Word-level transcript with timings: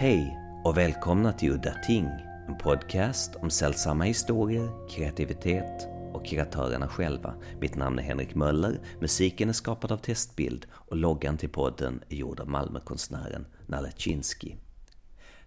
Hej 0.00 0.38
och 0.64 0.76
välkomna 0.76 1.32
till 1.32 1.50
Udda 1.50 1.74
Ting, 1.86 2.06
en 2.48 2.58
podcast 2.58 3.36
om 3.36 3.50
sällsamma 3.50 4.04
historier, 4.04 4.88
kreativitet 4.90 5.88
och 6.12 6.26
kreatörerna 6.26 6.88
själva. 6.88 7.34
Mitt 7.60 7.74
namn 7.74 7.98
är 7.98 8.02
Henrik 8.02 8.34
Möller, 8.34 8.80
musiken 9.00 9.48
är 9.48 9.52
skapad 9.52 9.92
av 9.92 9.96
Testbild 9.96 10.66
och 10.72 10.96
loggan 10.96 11.36
till 11.36 11.48
podden 11.48 12.02
är 12.08 12.16
gjord 12.16 12.40
av 12.40 12.48
Malmökonstnären 12.48 13.46
Nalle 13.66 13.92
Chinsky. 13.96 14.54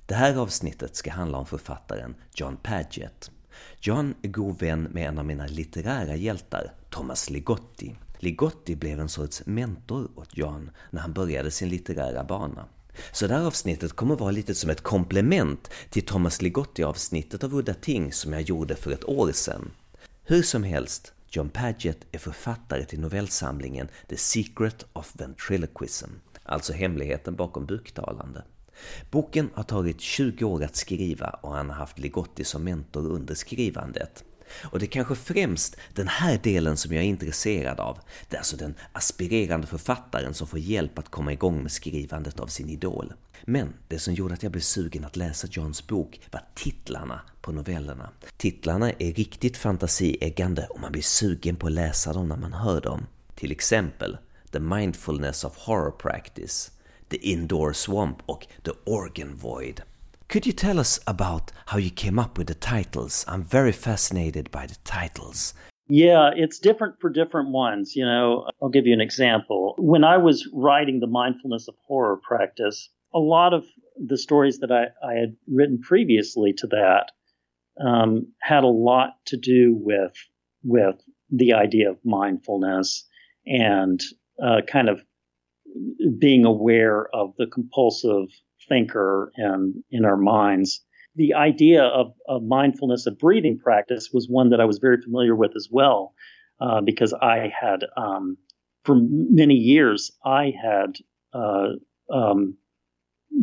Det 0.06 0.16
här 0.16 0.36
avsnittet 0.36 0.96
ska 0.96 1.12
handla 1.12 1.38
om 1.38 1.46
författaren 1.46 2.16
John 2.36 2.58
Paget. 2.64 3.32
John 3.80 4.14
är 4.22 4.30
god 4.30 4.60
vän 4.60 4.84
med 4.84 5.08
en 5.08 5.20
av 5.20 5.26
mina 5.26 5.46
litterära 5.46 6.16
hjältar, 6.16 6.74
Thomas 6.90 7.30
Ligotti. 7.30 7.96
Ligotti 8.20 8.76
blev 8.76 9.00
en 9.00 9.10
sorts 9.10 9.46
mentor 9.46 10.12
åt 10.16 10.38
John 10.38 10.72
när 10.90 11.02
han 11.02 11.14
började 11.14 11.52
sin 11.52 11.70
litterära 11.70 12.24
bana. 12.24 12.66
Så 13.12 13.28
det 13.28 13.34
här 13.34 13.46
avsnittet 13.46 13.94
kommer 13.94 14.16
vara 14.16 14.32
lite 14.32 14.56
som 14.56 14.70
ett 14.70 14.82
komplement 14.82 15.72
till 15.90 16.06
Thomas 16.06 16.42
Ligotti-avsnittet 16.42 17.44
av 17.44 17.56
Udda 17.56 17.74
Ting 17.74 18.14
som 18.14 18.34
jag 18.34 18.42
gjorde 18.42 18.76
för 18.76 18.92
ett 18.92 19.10
år 19.10 19.32
sedan. 19.32 19.72
Hur 20.24 20.42
som 20.42 20.64
helst, 20.64 21.14
John 21.30 21.50
Paget 21.50 21.98
är 22.12 22.20
författare 22.20 22.86
till 22.86 23.00
novellsamlingen 23.00 23.88
The 24.10 24.18
Secret 24.18 24.86
of 24.94 25.12
Ventriloquism, 25.16 26.10
alltså 26.44 26.74
hemligheten 26.74 27.36
bakom 27.36 27.66
buktalande. 27.66 28.44
Boken 29.12 29.50
har 29.54 29.64
tagit 29.64 30.02
20 30.02 30.46
år 30.46 30.64
att 30.64 30.76
skriva 30.76 31.30
och 31.30 31.54
han 31.54 31.70
har 31.70 31.78
haft 31.78 32.00
Ligotti 32.00 32.44
som 32.44 32.64
mentor 32.64 33.12
under 33.12 33.36
skrivandet. 33.36 34.24
Och 34.64 34.80
det 34.80 34.86
är 34.86 34.88
kanske 34.88 35.16
främst 35.16 35.76
den 35.94 36.08
här 36.08 36.40
delen 36.44 36.78
som 36.78 36.94
jag 36.94 37.04
är 37.04 37.08
intresserad 37.08 37.80
av. 37.80 38.00
Det 38.30 38.36
är 38.36 38.40
alltså 38.40 38.58
den 38.58 38.76
aspirerande 38.92 39.68
författaren 39.68 40.34
som 40.34 40.48
får 40.48 40.60
hjälp 40.60 41.00
att 41.00 41.10
komma 41.10 41.34
igång 41.34 41.62
med 41.64 41.72
skrivandet 41.72 42.40
av 42.40 42.48
sin 42.48 42.70
idol. 42.70 43.14
Men 43.46 43.74
det 43.88 44.00
som 44.00 44.14
gjorde 44.14 44.34
att 44.34 44.44
jag 44.44 44.52
blev 44.52 44.62
sugen 44.62 45.06
att 45.06 45.16
läsa 45.16 45.48
Johns 45.52 45.88
bok 45.88 46.22
var 46.32 46.42
titlarna 46.56 47.22
på 47.42 47.52
novellerna. 47.52 48.10
Titlarna 48.38 48.92
är 48.92 49.14
riktigt 49.14 49.58
fantasieggande 49.58 50.68
och 50.70 50.80
man 50.80 50.92
blir 50.92 51.02
sugen 51.02 51.56
på 51.56 51.68
att 51.68 51.74
läsa 51.74 52.14
dem 52.14 52.28
när 52.28 52.38
man 52.38 52.54
hör 52.54 52.82
dem. 52.82 53.06
Till 53.36 53.52
exempel 53.52 54.18
The 54.52 54.60
Mindfulness 54.60 55.44
of 55.44 55.58
Horror 55.58 55.92
Practice, 55.92 56.72
The 57.10 57.18
Indoor 57.18 57.74
Swamp 57.74 58.18
och 58.26 58.48
The 58.64 58.72
Organ 58.86 59.36
Void. 59.36 59.82
Could 60.34 60.48
you 60.48 60.54
tell 60.54 60.80
us 60.80 61.00
about 61.06 61.52
how 61.68 61.78
you 61.78 61.92
came 61.92 62.18
up 62.18 62.40
with 62.40 62.48
the 62.48 62.56
titles? 62.56 63.24
I'm 63.28 63.44
very 63.44 63.72
fascinated 63.72 64.50
by 64.50 64.66
the 64.66 64.78
titles. 64.84 65.54
Yeah, 65.88 66.32
it's 66.36 66.58
different 66.58 66.96
for 67.00 67.12
different 67.12 67.50
ones. 67.50 67.96
You 67.96 68.04
know, 68.04 68.50
I'll 68.60 68.70
give 68.70 68.88
you 68.88 68.94
an 68.94 69.00
example. 69.00 69.76
When 69.78 70.04
I 70.04 70.18
was 70.18 70.50
writing 70.52 71.00
the 71.00 71.06
mindfulness 71.06 71.68
of 71.68 71.76
horror 71.86 72.20
practice, 72.28 72.90
a 73.14 73.20
lot 73.20 73.54
of 73.54 73.64
the 74.04 74.18
stories 74.18 74.58
that 74.62 74.72
I, 74.72 74.86
I 75.08 75.14
had 75.14 75.36
written 75.48 75.80
previously 75.80 76.52
to 76.54 76.66
that 76.66 77.12
um, 77.80 78.26
had 78.42 78.64
a 78.64 78.76
lot 78.90 79.10
to 79.28 79.38
do 79.38 79.78
with 79.80 80.14
with 80.64 80.96
the 81.30 81.54
idea 81.54 81.92
of 81.92 82.00
mindfulness 82.04 83.06
and 83.46 84.02
uh, 84.44 84.62
kind 84.68 84.90
of 84.90 85.00
being 86.18 86.44
aware 86.44 87.08
of 87.14 87.36
the 87.38 87.46
compulsive 87.46 88.30
thinker 88.68 89.32
and 89.36 89.84
in 89.92 90.06
our 90.06 90.18
minds. 90.18 90.82
The 91.16 91.36
idea 91.36 91.84
of, 91.84 92.14
of 92.28 92.44
mindfulness 92.44 93.06
of 93.06 93.20
breathing 93.20 93.60
practice 93.60 94.10
was 94.12 94.28
one 94.28 94.50
that 94.50 94.60
I 94.60 94.66
was 94.66 94.80
very 94.80 95.02
familiar 95.02 95.36
with 95.36 95.52
as 95.56 95.68
well, 95.72 96.14
uh, 96.60 96.82
because 96.82 97.14
I 97.14 97.52
had, 97.60 97.86
um, 97.96 98.38
for 98.84 98.96
many 99.00 99.56
years, 99.56 100.12
I 100.26 100.54
had 100.60 100.98
uh, 101.34 101.74
um, 102.12 102.58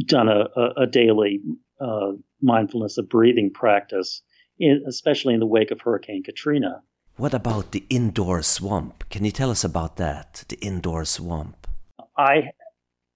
done 0.06 0.28
a, 0.28 0.46
a, 0.56 0.82
a 0.82 0.86
daily 0.86 1.40
uh, 1.80 2.12
mindfulness 2.42 2.98
of 2.98 3.08
breathing 3.08 3.50
practice, 3.52 4.22
in, 4.58 4.82
especially 4.86 5.34
in 5.34 5.40
the 5.40 5.46
wake 5.46 5.70
of 5.70 5.80
Hurricane 5.80 6.22
Katrina. 6.22 6.82
What 7.16 7.34
about 7.34 7.72
the 7.72 7.84
indoor 7.88 8.42
swamp? 8.42 9.04
Can 9.10 9.24
you 9.24 9.30
tell 9.30 9.50
us 9.50 9.64
about 9.64 9.96
that? 9.96 10.44
The 10.48 10.58
indoor 10.60 11.04
swamp. 11.04 11.66
I 12.16 12.50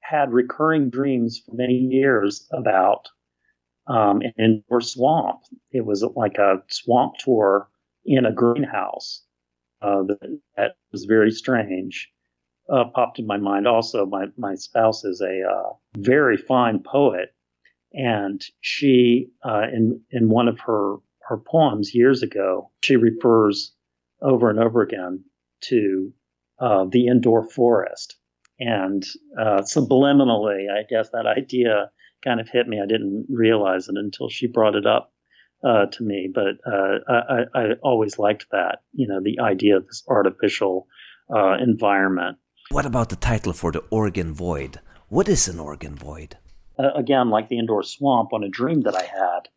had 0.05 0.33
recurring 0.33 0.91
dreams 0.91 1.43
for 1.45 1.55
many 1.55 1.75
years 1.75 2.47
about 2.53 3.09
um, 3.87 4.21
an 4.21 4.33
indoor 4.39 4.81
swamp. 4.81 5.41
It 5.73 5.85
was 5.85 6.05
like 6.15 6.37
a 6.37 6.63
swamp 6.69 7.15
tour 7.19 7.69
in 8.05 8.27
a 8.27 8.33
greenhouse 8.33 9.25
uh, 9.83 10.03
that, 10.03 10.41
that, 10.57 10.77
was 10.93 11.05
very 11.07 11.31
strange. 11.31 12.11
Uh, 12.73 12.85
popped 12.95 13.19
in 13.19 13.27
my 13.27 13.37
mind 13.37 13.67
also. 13.67 14.07
My 14.07 14.27
my 14.39 14.55
spouse 14.55 15.05
is 15.05 15.21
a 15.21 15.43
uh, 15.43 15.73
very 15.99 16.39
fine 16.39 16.83
poet, 16.83 17.35
and 17.93 18.43
she 18.61 19.29
uh, 19.45 19.67
in 19.71 20.01
in 20.11 20.31
one 20.31 20.49
of 20.49 20.59
her 20.61 20.97
her 21.29 21.37
poems 21.37 21.95
years 21.95 22.23
ago, 22.23 22.71
she 22.83 22.97
refers 22.97 23.75
over 24.23 24.49
and 24.49 24.59
over 24.59 24.81
again 24.81 25.25
to 25.63 26.11
uh, 26.59 26.87
the 26.91 27.07
indoor 27.07 27.43
forest 27.43 28.17
and 28.59 29.05
uh, 29.39 29.63
subliminally, 29.63 30.67
I 30.71 30.85
guess 30.89 31.11
that 31.11 31.27
idea 31.27 31.91
kind 32.23 32.41
of 32.41 32.49
hit 32.49 32.67
me. 32.69 32.81
I 32.81 32.87
didn't 32.87 33.27
realize 33.29 33.89
it 33.89 33.97
until 33.97 34.29
she 34.29 34.47
brought 34.47 34.75
it 34.75 34.87
up 34.87 35.13
uh, 35.67 35.87
to 35.87 36.03
me, 36.03 36.31
but 36.33 36.57
uh, 36.71 36.99
I, 37.09 37.45
I, 37.55 37.65
always 37.83 38.19
liked 38.19 38.47
that, 38.53 38.81
you 38.93 39.07
know, 39.07 39.21
the 39.23 39.41
idea 39.41 39.77
of 39.77 39.87
this 39.87 40.03
artificial 40.09 40.87
uh, 41.35 41.55
environment. 41.55 42.37
What 42.71 42.87
about 42.87 43.09
the 43.09 43.17
title 43.17 43.53
for 43.53 43.73
the 43.73 43.83
Organ 43.91 44.35
void? 44.35 44.81
What 45.09 45.29
is 45.29 45.49
an 45.49 45.59
Organ 45.59 45.95
void? 45.95 46.37
Uh, 46.79 46.91
again, 46.95 47.31
like 47.31 47.49
the 47.49 47.59
indoor 47.59 47.83
swamp 47.83 48.33
on 48.33 48.45
a 48.45 48.49
dream 48.49 48.83
that 48.83 48.95
I 48.95 49.05
had, 49.05 49.49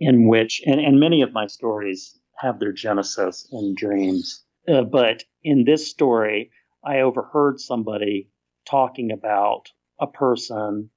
in 0.00 0.26
which, 0.28 0.62
and, 0.66 0.80
and 0.80 0.98
many 0.98 1.22
of 1.22 1.32
my 1.32 1.46
stories 1.46 2.18
have 2.38 2.58
their 2.58 2.72
genesis 2.72 3.48
in 3.52 3.74
dreams. 3.76 4.44
Uh, 4.68 4.82
but 4.82 5.22
in 5.44 5.64
this 5.64 5.88
story, 5.88 6.50
I 6.84 7.00
overheard 7.00 7.60
somebody 7.60 8.31
talking 8.64 9.12
about 9.12 9.70
a 10.00 10.06
person 10.06 10.90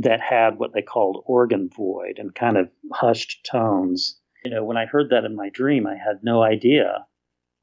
that 0.00 0.20
had 0.20 0.58
what 0.58 0.72
they 0.72 0.82
called 0.82 1.22
organ 1.26 1.68
void 1.74 2.18
and 2.18 2.34
kind 2.34 2.56
of 2.56 2.70
hushed 2.92 3.46
tones. 3.50 4.18
You 4.44 4.50
know, 4.50 4.64
when 4.64 4.76
I 4.76 4.86
heard 4.86 5.10
that 5.10 5.24
in 5.24 5.36
my 5.36 5.50
dream, 5.50 5.86
I 5.86 5.96
had 5.96 6.22
no 6.22 6.42
idea. 6.42 7.06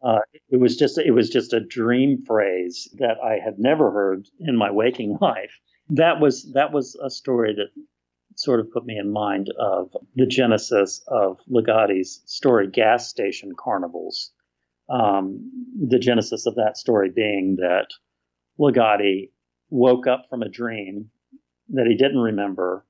Uh, 0.01 0.19
it 0.49 0.57
was 0.57 0.77
just 0.77 0.97
it 0.97 1.11
was 1.11 1.29
just 1.29 1.51
a 1.53 1.59
dream 1.59 2.23
phrase 2.25 2.87
that 2.99 3.17
I 3.23 3.39
had 3.43 3.59
never 3.59 3.91
heard 3.91 4.27
in 4.39 4.55
my 4.55 4.71
waking 4.71 5.17
life. 5.21 5.59
That 5.89 6.21
was 6.21 6.51
that 6.53 6.71
was 6.71 6.95
a 7.03 7.09
story 7.09 7.55
that 7.55 7.69
sort 8.35 8.61
of 8.61 8.71
put 8.71 8.85
me 8.85 8.97
in 8.97 9.11
mind 9.11 9.51
of 9.59 9.91
the 10.15 10.25
genesis 10.25 11.01
of 11.07 11.39
Ligotti's 11.51 12.21
story, 12.25 12.69
Gas 12.69 13.09
Station 13.09 13.51
Carnivals. 13.57 14.31
Um, 14.89 15.51
the 15.87 15.99
genesis 15.99 16.45
of 16.45 16.55
that 16.55 16.77
story 16.77 17.11
being 17.13 17.57
that 17.57 17.87
Ligotti 18.59 19.31
woke 19.69 20.07
up 20.07 20.25
from 20.29 20.41
a 20.41 20.49
dream 20.49 21.09
that 21.69 21.87
he 21.87 21.95
didn't 21.95 22.19
remember, 22.19 22.85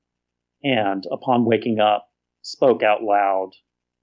and 0.62 1.06
upon 1.10 1.44
waking 1.44 1.80
up, 1.80 2.08
spoke 2.42 2.82
out 2.82 3.02
loud 3.02 3.50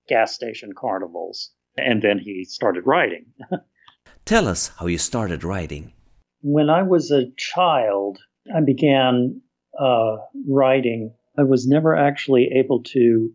gas 0.07 0.33
station 0.33 0.71
carnivals. 0.77 1.51
And 1.77 2.01
then 2.01 2.19
he 2.19 2.43
started 2.43 2.87
writing. 2.87 3.25
Tell 4.25 4.47
us 4.47 4.71
how 4.79 4.87
you 4.87 4.97
started 4.97 5.43
writing. 5.43 5.93
When 6.41 6.69
I 6.69 6.83
was 6.83 7.11
a 7.11 7.31
child, 7.37 8.19
I 8.53 8.61
began 8.61 9.41
uh, 9.79 10.17
writing. 10.47 11.13
I 11.37 11.43
was 11.43 11.67
never 11.67 11.95
actually 11.95 12.49
able 12.55 12.83
to 12.83 13.31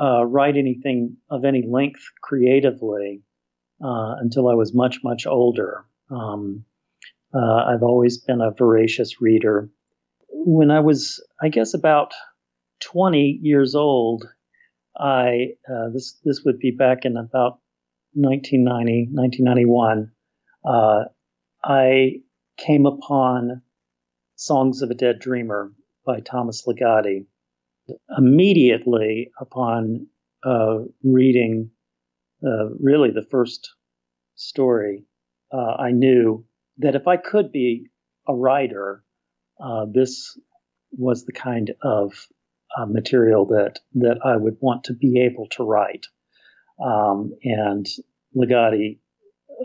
uh, 0.00 0.24
write 0.24 0.56
anything 0.56 1.16
of 1.30 1.44
any 1.44 1.64
length 1.66 2.02
creatively 2.22 3.22
uh, 3.84 4.16
until 4.20 4.48
I 4.48 4.54
was 4.54 4.74
much, 4.74 5.00
much 5.04 5.26
older. 5.26 5.84
Um, 6.10 6.64
uh, 7.34 7.64
I've 7.66 7.82
always 7.82 8.18
been 8.18 8.40
a 8.40 8.52
voracious 8.52 9.20
reader. 9.20 9.68
When 10.30 10.70
I 10.70 10.80
was, 10.80 11.24
I 11.42 11.48
guess, 11.48 11.74
about 11.74 12.12
20 12.80 13.40
years 13.42 13.74
old, 13.74 14.28
I 14.96 15.54
uh, 15.68 15.88
this 15.92 16.20
this 16.24 16.42
would 16.44 16.58
be 16.58 16.70
back 16.70 17.04
in 17.04 17.16
about 17.16 17.58
1990, 18.14 19.08
1991. 19.12 20.12
Uh, 20.64 21.04
I 21.64 22.20
came 22.56 22.86
upon 22.86 23.62
Songs 24.36 24.82
of 24.82 24.90
a 24.90 24.94
Dead 24.94 25.18
Dreamer 25.18 25.72
by 26.06 26.20
Thomas 26.20 26.64
Ligotti. 26.66 27.26
Immediately 28.16 29.30
upon 29.40 30.06
uh, 30.44 30.78
reading, 31.02 31.70
uh, 32.46 32.68
really 32.80 33.10
the 33.10 33.26
first 33.30 33.74
story, 34.36 35.04
uh, 35.52 35.74
I 35.78 35.90
knew 35.90 36.44
that 36.78 36.94
if 36.94 37.06
I 37.06 37.16
could 37.16 37.52
be 37.52 37.86
a 38.28 38.34
writer, 38.34 39.04
uh, 39.62 39.86
this 39.92 40.38
was 40.92 41.24
the 41.24 41.32
kind 41.32 41.72
of 41.82 42.12
uh, 42.76 42.86
material 42.86 43.46
that 43.46 43.80
that 43.94 44.18
I 44.24 44.36
would 44.36 44.56
want 44.60 44.84
to 44.84 44.94
be 44.94 45.20
able 45.20 45.46
to 45.52 45.64
write. 45.64 46.06
Um, 46.84 47.34
and 47.44 47.86
Ligotti 48.36 48.98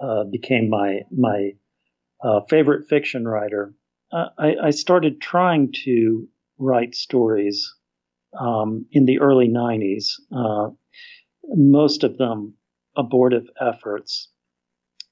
uh, 0.01 0.25
became 0.25 0.69
my 0.69 1.01
my 1.11 1.51
uh, 2.23 2.41
favorite 2.49 2.87
fiction 2.87 3.27
writer. 3.27 3.73
Uh, 4.11 4.29
I, 4.37 4.55
I, 4.63 4.69
started 4.71 5.21
trying 5.21 5.71
to 5.85 6.27
write 6.57 6.95
stories 6.95 7.73
um, 8.37 8.85
in 8.91 9.05
the 9.05 9.19
early 9.19 9.47
90s, 9.47 10.13
uh, 10.35 10.69
most 11.55 12.03
of 12.03 12.17
them 12.17 12.55
abortive 12.95 13.47
efforts, 13.61 14.29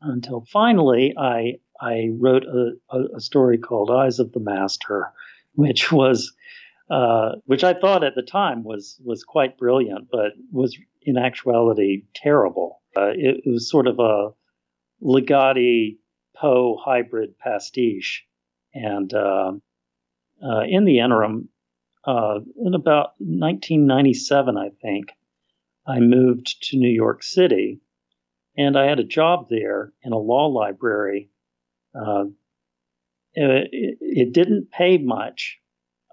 until 0.02 0.46
finally 0.52 1.14
I, 1.18 1.60
I 1.82 2.10
wrote 2.18 2.44
a, 2.44 2.98
a, 3.16 3.20
story 3.20 3.58
called 3.58 3.92
Eyes 3.92 4.20
of 4.20 4.32
the 4.32 4.40
Master, 4.40 5.12
which 5.54 5.92
was 5.92 6.34
uh, 6.90 7.34
which 7.46 7.64
I 7.64 7.74
thought 7.74 8.04
at 8.04 8.16
the 8.16 8.22
time 8.22 8.64
was 8.64 9.00
was 9.04 9.24
quite 9.24 9.58
brilliant, 9.58 10.10
but 10.12 10.32
was 10.52 10.78
in 11.02 11.18
actuality 11.18 12.04
terrible. 12.16 12.82
Uh, 12.96 13.10
it, 13.10 13.42
it, 13.46 13.50
was 13.50 13.70
sort 13.70 13.88
of 13.88 14.00
a 14.00 14.30
Ligotti 15.04 15.98
Poe 16.36 16.78
hybrid 16.82 17.38
pastiche, 17.40 18.26
and 18.74 19.14
uh, 19.14 19.54
uh 20.42 20.62
in 20.68 20.86
the 20.86 21.00
interim, 21.00 21.50
uh, 22.06 22.40
in 22.56 22.74
about 22.74 23.12
1997, 23.20 24.58
I 24.58 24.70
think, 24.82 25.12
I 25.86 26.00
moved 26.00 26.70
to 26.70 26.78
New 26.78 26.90
York 26.90 27.24
City, 27.24 27.82
and 28.58 28.78
I 28.78 28.88
had 28.88 29.00
a 29.00 29.04
job 29.04 29.48
there 29.50 29.94
in 30.04 30.14
a 30.14 30.18
law 30.18 30.48
library. 30.48 31.30
Uh, 31.98 32.26
it, 33.34 33.98
it, 34.02 34.34
didn't 34.34 34.72
pay 34.72 34.98
much, 34.98 35.60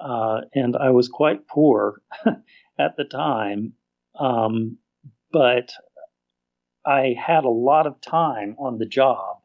uh, 0.00 0.42
and 0.54 0.76
I 0.76 0.90
was 0.90 1.08
quite 1.08 1.46
poor 1.46 2.00
at 2.78 2.96
the 2.96 3.04
time. 3.04 3.74
Um, 4.18 4.78
but 5.32 5.72
I 6.86 7.14
had 7.18 7.44
a 7.44 7.50
lot 7.50 7.86
of 7.86 8.00
time 8.00 8.56
on 8.58 8.78
the 8.78 8.86
job. 8.86 9.38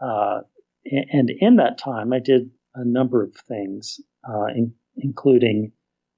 Uh, 0.00 0.40
and 0.84 1.30
in 1.30 1.56
that 1.56 1.78
time, 1.78 2.12
I 2.12 2.18
did 2.18 2.50
a 2.74 2.84
number 2.84 3.22
of 3.22 3.34
things, 3.34 4.00
uh, 4.28 4.46
in, 4.46 4.74
including 4.96 5.72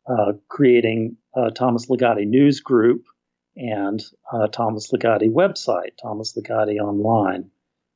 uh, 0.08 0.32
creating 0.48 1.16
Thomas 1.54 1.86
Ligotti 1.86 2.26
News 2.26 2.60
Group 2.60 3.04
and 3.56 4.02
Thomas 4.52 4.90
Ligotti 4.90 5.30
website, 5.30 5.92
Thomas 6.02 6.36
Ligotti 6.36 6.78
Online, 6.78 7.50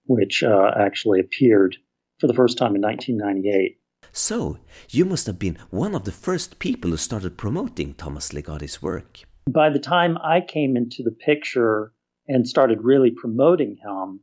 which 0.06 0.42
uh, 0.42 0.70
actually 0.76 1.20
appeared 1.20 1.76
for 2.18 2.26
the 2.26 2.34
first 2.34 2.58
time 2.58 2.74
in 2.74 2.82
1998. 2.82 3.78
So, 4.12 4.58
you 4.90 5.04
must 5.04 5.26
have 5.26 5.38
been 5.38 5.58
one 5.70 5.94
of 5.94 6.04
the 6.04 6.12
first 6.12 6.58
people 6.58 6.90
who 6.90 6.96
started 6.96 7.36
promoting 7.36 7.94
Thomas 7.94 8.30
Ligotti's 8.30 8.80
work. 8.80 9.20
By 9.50 9.70
the 9.70 9.78
time 9.78 10.18
I 10.18 10.40
came 10.40 10.76
into 10.76 11.02
the 11.02 11.10
picture 11.10 11.92
and 12.28 12.48
started 12.48 12.82
really 12.82 13.10
promoting 13.10 13.76
him, 13.82 14.20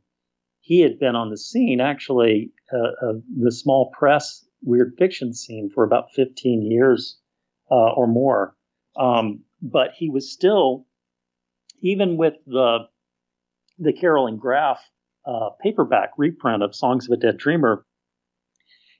he 0.60 0.80
had 0.80 0.98
been 0.98 1.16
on 1.16 1.30
the 1.30 1.36
scene, 1.36 1.80
actually, 1.80 2.52
uh, 2.72 3.06
uh, 3.06 3.12
the 3.36 3.52
small 3.52 3.90
press 3.90 4.44
weird 4.62 4.94
fiction 4.96 5.34
scene 5.34 5.70
for 5.74 5.84
about 5.84 6.12
15 6.14 6.62
years 6.62 7.18
uh, 7.70 7.92
or 7.92 8.06
more. 8.06 8.56
Um, 8.96 9.40
but 9.60 9.90
he 9.96 10.08
was 10.08 10.32
still, 10.32 10.86
even 11.80 12.16
with 12.16 12.34
the 12.46 12.88
the 13.78 13.92
Carroll 13.92 14.28
and 14.28 14.38
Graf 14.38 14.78
uh, 15.26 15.50
paperback 15.60 16.10
reprint 16.16 16.62
of 16.62 16.74
Songs 16.74 17.08
of 17.08 17.12
a 17.12 17.20
Dead 17.20 17.36
Dreamer, 17.38 17.84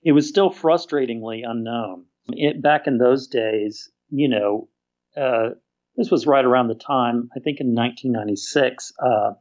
it 0.03 0.13
was 0.13 0.29
still 0.29 0.51
frustratingly 0.51 1.43
unknown. 1.47 2.05
It, 2.29 2.63
back 2.63 2.87
in 2.87 2.99
those 2.99 3.27
days, 3.27 3.91
you 4.11 4.29
know, 4.29 4.69
uh, 5.17 5.51
this 5.97 6.11
was 6.11 6.27
right 6.27 6.45
around 6.45 6.69
the 6.69 6.75
time, 6.75 7.29
I 7.37 7.41
think 7.41 7.61
in 7.61 7.75
1996, 7.75 8.93
uh, 9.05 9.33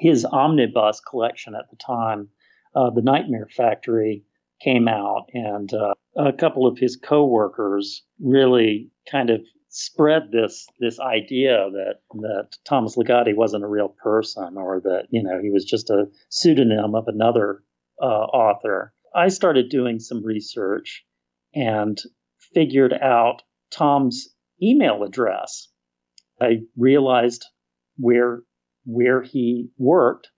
his 0.00 0.24
omnibus 0.24 1.00
collection 1.00 1.54
at 1.54 1.68
the 1.70 1.76
time, 1.76 2.28
uh, 2.74 2.90
The 2.90 3.02
Nightmare 3.02 3.48
Factory, 3.50 4.24
came 4.60 4.88
out, 4.88 5.26
and 5.34 5.72
uh, 5.72 5.94
a 6.16 6.32
couple 6.32 6.66
of 6.66 6.78
his 6.78 6.96
coworkers 6.96 8.02
really 8.20 8.90
kind 9.10 9.30
of 9.30 9.40
spread 9.68 10.30
this 10.32 10.66
this 10.80 10.98
idea 10.98 11.68
that 11.70 12.00
that 12.14 12.48
Thomas 12.66 12.96
Ligotti 12.96 13.34
wasn't 13.34 13.64
a 13.64 13.68
real 13.68 13.88
person, 13.88 14.56
or 14.56 14.80
that 14.80 15.06
you 15.10 15.22
know 15.22 15.40
he 15.40 15.50
was 15.50 15.64
just 15.64 15.90
a 15.90 16.06
pseudonym 16.28 16.94
of 16.94 17.08
another 17.08 17.62
uh, 18.00 18.04
author. 18.04 18.92
I 19.14 19.28
started 19.28 19.68
doing 19.68 20.00
some 20.00 20.24
research 20.24 21.04
and 21.54 21.98
figured 22.54 22.92
out 22.92 23.42
Tom's 23.70 24.28
email 24.62 25.02
address. 25.02 25.68
I 26.40 26.62
realized 26.76 27.46
where 27.96 28.42
where 28.84 29.22
he 29.22 29.70
worked. 29.76 30.28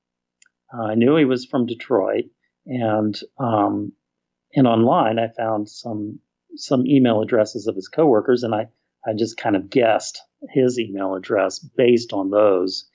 Uh, 0.73 0.83
I 0.83 0.95
knew 0.95 1.17
he 1.17 1.25
was 1.25 1.47
from 1.47 1.67
Detroit, 1.67 2.25
and 2.67 3.19
um, 3.39 3.93
and 4.55 4.67
online 4.67 5.19
I 5.19 5.29
found 5.29 5.69
some 5.69 6.21
some 6.57 6.87
email 6.87 7.23
addresses 7.23 7.67
of 7.67 7.77
his 7.77 7.89
coworkers, 7.89 8.43
and 8.43 8.55
I 8.55 8.69
I 9.07 9.13
just 9.15 9.37
kind 9.37 9.57
of 9.57 9.71
guessed 9.71 10.21
his 10.51 10.79
email 10.79 11.15
address 11.15 11.59
based 11.59 12.13
on 12.13 12.31
those, 12.31 12.89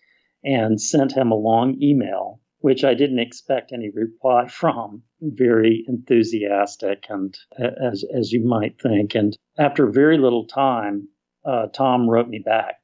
and 0.44 0.80
sent 0.80 1.16
him 1.16 1.32
a 1.32 1.36
long 1.36 1.82
email, 1.82 2.40
which 2.60 2.84
I 2.84 2.94
didn't 2.94 3.20
expect 3.20 3.72
any 3.72 3.90
reply 3.90 4.48
from. 4.50 5.04
Very 5.22 5.84
enthusiastic, 5.88 7.06
and 7.10 7.36
as 7.60 8.04
as 8.16 8.32
you 8.32 8.46
might 8.46 8.80
think, 8.80 9.16
and 9.16 9.36
after 9.58 9.88
very 9.88 10.18
little 10.18 10.46
time, 10.46 11.08
uh, 11.46 11.68
Tom 11.68 12.10
wrote 12.10 12.28
me 12.28 12.40
back, 12.44 12.76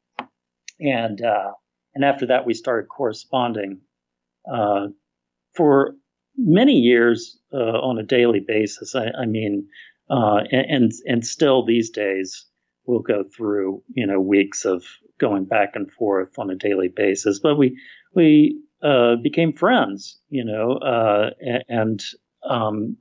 and 0.79 1.21
uh, 1.21 1.51
and 1.93 2.03
after 2.03 2.25
that 2.27 2.45
we 2.45 2.53
started 2.53 2.87
corresponding 2.87 3.81
uh, 4.51 4.87
for 5.53 5.95
many 6.37 6.73
years 6.73 7.37
uh, 7.53 7.57
on 7.57 7.99
a 7.99 8.03
daily 8.03 8.39
basis. 8.39 8.95
I, 8.95 9.11
I 9.21 9.25
mean, 9.25 9.67
uh, 10.09 10.41
and 10.51 10.91
and 11.05 11.25
still 11.25 11.63
these 11.63 11.89
days 11.89 12.45
we'll 12.85 12.99
go 12.99 13.23
through 13.23 13.83
you 13.93 14.07
know 14.07 14.19
weeks 14.19 14.65
of 14.65 14.83
going 15.19 15.45
back 15.45 15.71
and 15.75 15.91
forth 15.91 16.37
on 16.37 16.49
a 16.49 16.55
daily 16.55 16.89
basis. 16.89 17.39
But 17.39 17.57
we 17.57 17.79
we 18.13 18.59
uh, 18.83 19.15
became 19.21 19.53
friends, 19.53 20.19
you 20.29 20.43
know, 20.43 20.73
uh, 20.73 21.29
and 21.69 22.03
um, 22.43 22.97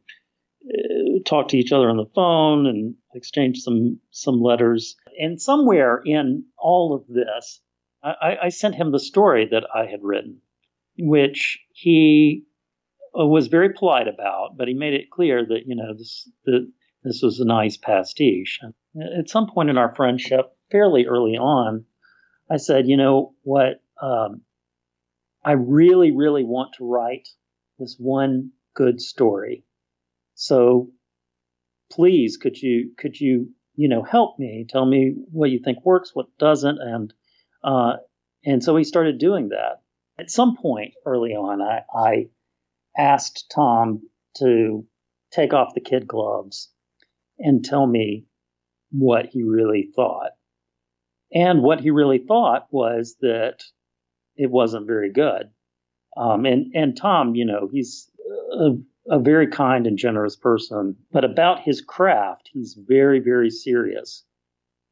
talked 1.24 1.50
to 1.50 1.58
each 1.58 1.72
other 1.72 1.88
on 1.88 1.96
the 1.96 2.10
phone 2.14 2.66
and 2.66 2.94
exchanged 3.14 3.62
some 3.62 3.98
some 4.10 4.40
letters. 4.40 4.96
And 5.18 5.40
somewhere 5.40 6.02
in 6.04 6.44
all 6.58 6.94
of 6.94 7.06
this, 7.06 7.60
I, 8.02 8.36
I 8.44 8.48
sent 8.48 8.74
him 8.74 8.92
the 8.92 8.98
story 8.98 9.48
that 9.50 9.64
I 9.74 9.86
had 9.86 10.00
written, 10.02 10.40
which 10.98 11.58
he 11.72 12.44
uh, 13.18 13.26
was 13.26 13.48
very 13.48 13.72
polite 13.72 14.08
about, 14.08 14.56
but 14.56 14.68
he 14.68 14.74
made 14.74 14.94
it 14.94 15.10
clear 15.10 15.44
that 15.44 15.62
you 15.66 15.76
know 15.76 15.94
this 15.96 16.28
this 17.02 17.20
was 17.22 17.40
a 17.40 17.46
nice 17.46 17.76
pastiche. 17.76 18.58
And 18.62 18.74
at 19.18 19.28
some 19.28 19.48
point 19.48 19.70
in 19.70 19.78
our 19.78 19.94
friendship, 19.94 20.52
fairly 20.70 21.06
early 21.06 21.36
on, 21.36 21.84
I 22.50 22.56
said, 22.56 22.88
you 22.88 22.96
know 22.96 23.34
what, 23.42 23.82
um, 24.02 24.42
I 25.44 25.52
really, 25.52 26.10
really 26.10 26.44
want 26.44 26.74
to 26.74 26.84
write 26.84 27.28
this 27.78 27.96
one 27.98 28.50
good 28.74 29.00
story. 29.00 29.64
So 30.34 30.90
please, 31.90 32.36
could 32.36 32.60
you 32.60 32.92
could 32.96 33.18
you 33.20 33.50
you 33.74 33.88
know 33.88 34.02
help 34.02 34.38
me? 34.38 34.66
Tell 34.68 34.84
me 34.84 35.14
what 35.30 35.50
you 35.50 35.60
think 35.62 35.84
works, 35.84 36.14
what 36.14 36.26
doesn't, 36.38 36.78
and 36.80 37.12
uh, 37.62 37.96
and 38.44 38.62
so 38.62 38.76
he 38.76 38.84
started 38.84 39.18
doing 39.18 39.50
that. 39.50 39.82
At 40.18 40.30
some 40.30 40.56
point 40.56 40.94
early 41.06 41.32
on, 41.32 41.62
I, 41.62 41.82
I 41.94 42.28
asked 42.96 43.50
Tom 43.54 44.02
to 44.38 44.86
take 45.30 45.52
off 45.52 45.74
the 45.74 45.80
kid 45.80 46.06
gloves 46.06 46.70
and 47.38 47.64
tell 47.64 47.86
me 47.86 48.26
what 48.90 49.26
he 49.26 49.42
really 49.42 49.88
thought. 49.94 50.32
And 51.32 51.62
what 51.62 51.80
he 51.80 51.90
really 51.90 52.18
thought 52.18 52.66
was 52.70 53.16
that 53.20 53.62
it 54.36 54.50
wasn't 54.50 54.86
very 54.86 55.12
good. 55.12 55.50
Um, 56.16 56.44
and, 56.44 56.74
and 56.74 56.96
Tom, 56.96 57.34
you 57.34 57.44
know, 57.44 57.68
he's 57.70 58.10
a, 58.52 58.70
a 59.08 59.18
very 59.20 59.46
kind 59.46 59.86
and 59.86 59.96
generous 59.96 60.34
person, 60.34 60.96
but 61.12 61.24
about 61.24 61.60
his 61.60 61.80
craft, 61.80 62.50
he's 62.52 62.76
very, 62.88 63.20
very 63.20 63.50
serious. 63.50 64.24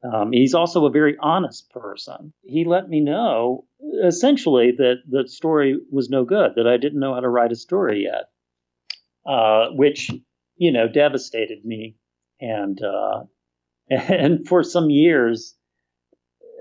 Um, 0.05 0.31
he's 0.31 0.55
also 0.55 0.87
a 0.87 0.91
very 0.91 1.17
honest 1.21 1.71
person. 1.71 2.33
He 2.43 2.65
let 2.65 2.89
me 2.89 3.01
know 3.01 3.65
essentially 4.05 4.71
that 4.79 4.99
the 5.09 5.27
story 5.27 5.77
was 5.91 6.09
no 6.09 6.25
good, 6.25 6.53
that 6.55 6.69
I 6.69 6.77
didn't 6.77 7.01
know 7.01 7.15
how 7.15 7.21
to 7.21 7.29
write 7.29 7.51
a 7.51 7.57
story 7.57 8.05
yet, 8.05 8.27
uh, 9.27 9.71
which, 9.73 10.09
you 10.57 10.71
know, 10.71 10.87
devastated 10.87 11.65
me. 11.65 11.97
And, 12.41 12.81
uh, 12.81 13.25
and 13.91 14.47
for 14.47 14.63
some 14.63 14.91
years, 14.91 15.55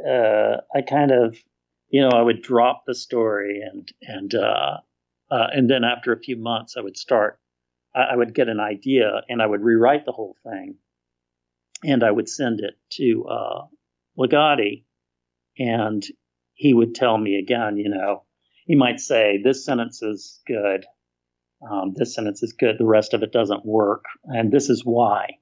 uh, 0.08 0.58
I 0.74 0.82
kind 0.82 1.12
of, 1.12 1.38
you 1.90 2.02
know, 2.02 2.10
I 2.10 2.22
would 2.22 2.42
drop 2.42 2.84
the 2.86 2.96
story 2.96 3.62
and, 3.62 3.92
and, 4.02 4.36
uh, 4.36 4.78
uh, 5.30 5.48
and 5.54 5.70
then 5.70 5.84
after 5.84 6.14
a 6.14 6.20
few 6.20 6.38
months, 6.38 6.76
I 6.78 6.82
would 6.82 6.98
start, 6.98 7.40
I, 7.96 8.14
I 8.14 8.16
would 8.16 8.34
get 8.34 8.48
an 8.48 8.60
idea 8.60 9.22
and 9.28 9.42
I 9.42 9.46
would 9.46 9.62
rewrite 9.62 10.06
the 10.06 10.12
whole 10.12 10.36
thing 10.44 10.76
and 11.84 12.04
I 12.04 12.12
would 12.12 12.30
send 12.30 12.62
it 12.62 12.76
to 12.92 13.26
uh, 13.26 13.66
and 15.60 16.06
he 16.54 16.74
would 16.74 16.96
tell 16.96 17.18
me 17.18 17.38
again, 17.38 17.78
you 17.78 17.90
know, 17.90 18.24
he 18.66 18.76
might 18.76 19.00
say, 19.00 19.40
this 19.44 19.66
sentence 19.66 20.02
is 20.02 20.42
good. 20.46 20.86
Um, 21.70 21.94
this 21.96 22.14
sentence 22.14 22.44
is 22.44 22.54
good. 22.54 22.78
The 22.78 22.86
rest 22.86 23.14
of 23.14 23.24
it 23.24 23.32
doesn't 23.32 23.66
work. 23.66 24.06
And 24.26 24.52
this 24.52 24.70
is 24.70 24.84
why. 24.84 25.38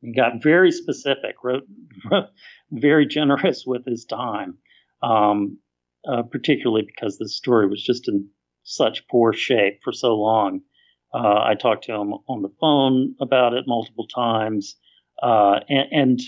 He 0.00 0.12
got 0.12 0.42
very 0.42 0.70
specific, 0.72 1.36
wrote, 1.42 1.64
wrote 2.10 2.28
very 2.70 3.06
generous 3.06 3.64
with 3.66 3.84
his 3.84 4.04
time, 4.04 4.58
um, 5.02 5.58
uh, 6.06 6.22
particularly 6.22 6.86
because 6.86 7.18
the 7.18 7.28
story 7.28 7.66
was 7.68 7.82
just 7.82 8.08
in 8.08 8.28
such 8.62 9.08
poor 9.08 9.32
shape 9.32 9.80
for 9.82 9.92
so 9.92 10.14
long. 10.14 10.60
Uh, 11.14 11.40
I 11.42 11.54
talked 11.54 11.84
to 11.84 11.94
him 11.94 12.14
on 12.28 12.42
the 12.42 12.52
phone 12.60 13.14
about 13.20 13.54
it 13.54 13.64
multiple 13.66 14.06
times, 14.06 14.76
uh, 15.22 15.60
and, 15.68 15.92
and 15.92 16.20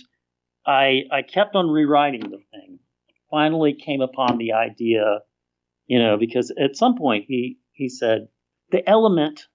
I 0.67 1.03
I 1.11 1.23
kept 1.23 1.57
on 1.57 1.69
rewriting 1.69 2.21
the 2.21 2.41
thing. 2.51 2.79
Finally, 3.31 3.75
came 3.75 4.01
upon 4.01 4.39
the 4.39 4.53
idea, 4.53 5.21
you 5.87 5.99
know, 5.99 6.17
because 6.17 6.53
at 6.59 6.77
some 6.77 6.97
point 6.97 7.25
he 7.29 7.59
he 7.73 7.89
said 7.89 8.29
the 8.71 8.89
element 8.89 9.47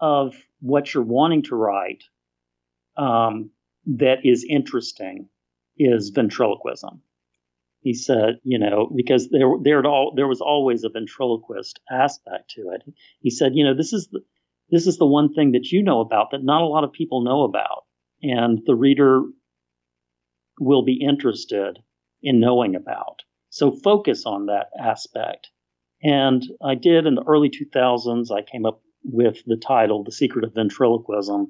of 0.00 0.34
what 0.60 0.92
you're 0.92 1.04
wanting 1.04 1.42
to 1.42 1.56
write 1.56 2.02
um, 2.96 3.50
that 3.86 4.18
is 4.24 4.46
interesting 4.48 5.28
is 5.78 6.10
ventriloquism. 6.10 7.02
He 7.80 7.94
said, 7.94 8.38
you 8.42 8.58
know, 8.58 8.90
because 8.94 9.30
there 9.30 9.48
there 9.62 9.84
all 9.86 10.12
there 10.14 10.28
was 10.28 10.42
always 10.42 10.84
a 10.84 10.90
ventriloquist 10.90 11.80
aspect 11.90 12.50
to 12.56 12.70
it. 12.74 12.82
He 13.20 13.30
said, 13.30 13.52
you 13.54 13.64
know, 13.64 13.74
this 13.74 13.92
is 13.92 14.08
the 14.12 14.20
this 14.70 14.86
is 14.86 14.98
the 14.98 15.06
one 15.06 15.32
thing 15.32 15.52
that 15.52 15.72
you 15.72 15.82
know 15.82 16.00
about 16.00 16.30
that 16.30 16.44
not 16.44 16.62
a 16.62 16.66
lot 16.66 16.84
of 16.84 16.92
people 16.92 17.22
know 17.22 17.42
about, 17.42 17.84
and 18.22 18.60
the 18.66 18.74
reader 18.74 19.22
will 20.60 20.84
be 20.84 21.00
interested 21.00 21.78
in 22.22 22.38
knowing 22.38 22.76
about. 22.76 23.22
So 23.48 23.72
focus 23.72 24.24
on 24.26 24.46
that 24.46 24.66
aspect. 24.78 25.48
And 26.02 26.42
I 26.62 26.74
did 26.74 27.06
in 27.06 27.14
the 27.14 27.24
early 27.26 27.50
2000s. 27.50 28.30
I 28.30 28.42
came 28.42 28.64
up 28.64 28.82
with 29.04 29.42
the 29.46 29.56
title, 29.56 30.04
The 30.04 30.12
Secret 30.12 30.44
of 30.44 30.54
Ventriloquism. 30.54 31.46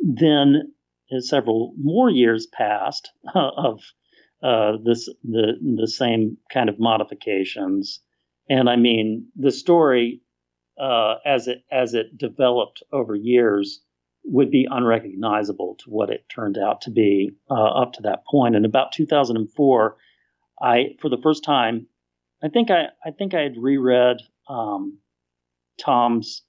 Then 0.00 0.73
several 1.18 1.74
more 1.78 2.10
years 2.10 2.46
passed 2.46 3.10
uh, 3.34 3.50
of 3.56 3.80
uh, 4.42 4.72
this 4.84 5.08
the 5.22 5.54
the 5.76 5.88
same 5.88 6.36
kind 6.52 6.68
of 6.68 6.78
modifications, 6.78 8.00
and 8.48 8.68
I 8.68 8.76
mean 8.76 9.28
the 9.36 9.50
story 9.50 10.20
uh, 10.78 11.16
as 11.24 11.48
it 11.48 11.64
as 11.70 11.94
it 11.94 12.18
developed 12.18 12.82
over 12.92 13.14
years 13.14 13.80
would 14.24 14.50
be 14.50 14.66
unrecognizable 14.70 15.76
to 15.78 15.90
what 15.90 16.10
it 16.10 16.24
turned 16.28 16.58
out 16.58 16.82
to 16.82 16.90
be 16.90 17.30
uh, 17.50 17.82
up 17.82 17.92
to 17.92 18.02
that 18.02 18.24
point. 18.26 18.56
And 18.56 18.64
about 18.64 18.92
2004, 18.92 19.96
I 20.60 20.96
for 21.00 21.08
the 21.08 21.20
first 21.22 21.44
time, 21.44 21.86
I 22.42 22.48
think 22.48 22.70
I 22.70 22.86
I 23.04 23.10
think 23.10 23.34
I 23.34 23.42
had 23.42 23.56
reread 23.56 24.18
um, 24.48 24.98
Tom's 25.78 26.42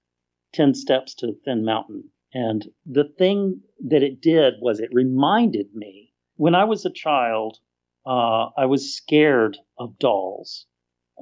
Ten 0.53 0.73
Steps 0.73 1.15
to 1.15 1.33
Thin 1.45 1.65
Mountain 1.65 2.09
and 2.35 2.67
the 2.85 3.05
thing 3.17 3.61
that 3.87 4.03
it 4.03 4.21
did 4.21 4.55
was 4.59 4.81
it 4.81 4.89
reminded 4.91 5.73
me 5.73 6.11
when 6.35 6.53
I 6.53 6.65
was 6.65 6.85
a 6.85 6.91
child, 6.91 7.57
uh, 8.05 8.47
I 8.57 8.65
was 8.65 8.93
scared 8.93 9.57
of 9.79 9.97
dolls 9.97 10.65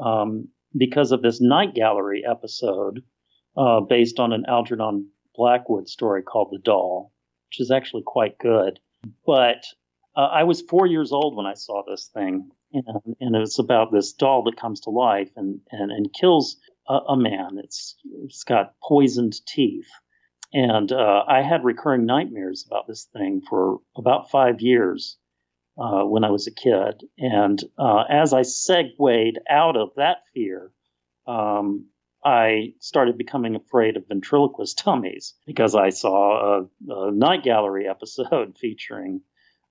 um, 0.04 0.48
because 0.76 1.12
of 1.12 1.22
this 1.22 1.40
night 1.40 1.76
gallery 1.76 2.24
episode 2.28 3.04
uh, 3.56 3.82
based 3.82 4.20
on 4.20 4.34
an 4.34 4.46
Algernon 4.48 5.10
Blackwood 5.36 5.88
story 5.88 6.24
called 6.24 6.50
The 6.52 6.58
Doll, 6.58 7.14
which 7.50 7.60
is 7.60 7.70
actually 7.70 8.04
quite 8.04 8.40
good. 8.40 8.80
But 9.24 9.66
uh, 10.16 10.22
I 10.22 10.46
was 10.46 10.62
four 10.62 10.88
years 10.88 11.12
old 11.12 11.36
when 11.36 11.46
I 11.46 11.54
saw 11.54 11.84
this 11.88 12.10
thing, 12.12 12.50
and, 12.74 13.16
and 13.20 13.36
it's 13.36 13.60
about 13.60 13.92
this 13.92 14.14
doll 14.14 14.42
that 14.46 14.58
comes 14.58 14.80
to 14.82 14.90
life 14.90 15.30
and, 15.36 15.60
and, 15.72 15.92
and 15.92 16.12
kills 16.12 16.58
a, 16.90 16.96
a 17.10 17.18
man. 17.18 17.60
It's, 17.64 17.96
it's 18.24 18.44
got 18.44 18.74
poisoned 18.82 19.36
teeth. 19.46 19.90
And 20.54 20.92
uh, 20.92 21.24
I 21.28 21.42
had 21.42 21.64
recurring 21.64 22.06
nightmares 22.06 22.64
about 22.66 22.88
this 22.88 23.06
thing 23.06 23.42
for 23.50 23.80
about 23.98 24.30
five 24.30 24.62
years 24.62 25.18
uh, 25.78 26.04
when 26.04 26.24
I 26.24 26.30
was 26.30 26.46
a 26.46 26.52
kid. 26.52 27.04
And 27.18 27.60
uh, 27.78 28.04
as 28.08 28.34
I 28.34 28.44
segued 28.44 29.40
out 29.50 29.76
of 29.76 29.90
that 29.96 30.18
fear, 30.34 30.72
um, 31.26 31.88
I 32.24 32.74
started 32.80 33.18
becoming 33.18 33.56
afraid 33.56 33.98
of 33.98 34.08
ventriloquist 34.08 34.84
dummies 34.86 35.34
because 35.46 35.76
I 35.76 35.90
saw 35.90 36.60
a, 36.60 36.68
a 36.90 37.12
night 37.12 37.44
gallery 37.44 37.88
episode 37.88 38.58
featuring 38.62 39.22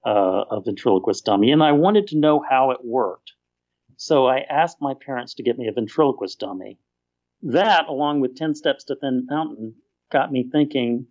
uh, 0.05 0.45
a 0.51 0.61
ventriloquist 0.61 1.25
dummy, 1.25 1.53
and 1.53 1.63
I 1.63 1.73
wanted 1.73 2.09
to 2.09 2.19
know 2.19 2.43
how 2.49 2.73
it 2.73 2.85
worked. 2.85 3.33
So 3.97 4.27
I 4.27 4.41
asked 4.41 4.79
my 4.81 4.95
parents 4.95 5.35
to 5.35 5.45
get 5.45 5.57
me 5.57 5.69
a 5.69 5.73
ventriloquist 5.73 6.41
dummy. 6.41 6.81
That, 7.43 7.87
along 7.89 8.21
with 8.21 8.37
10 8.37 8.57
Steps 8.57 8.85
to 8.85 8.97
Thin 8.97 9.27
Mountain, 9.31 9.77
got 10.13 10.31
me 10.31 10.49
thinking 10.51 11.07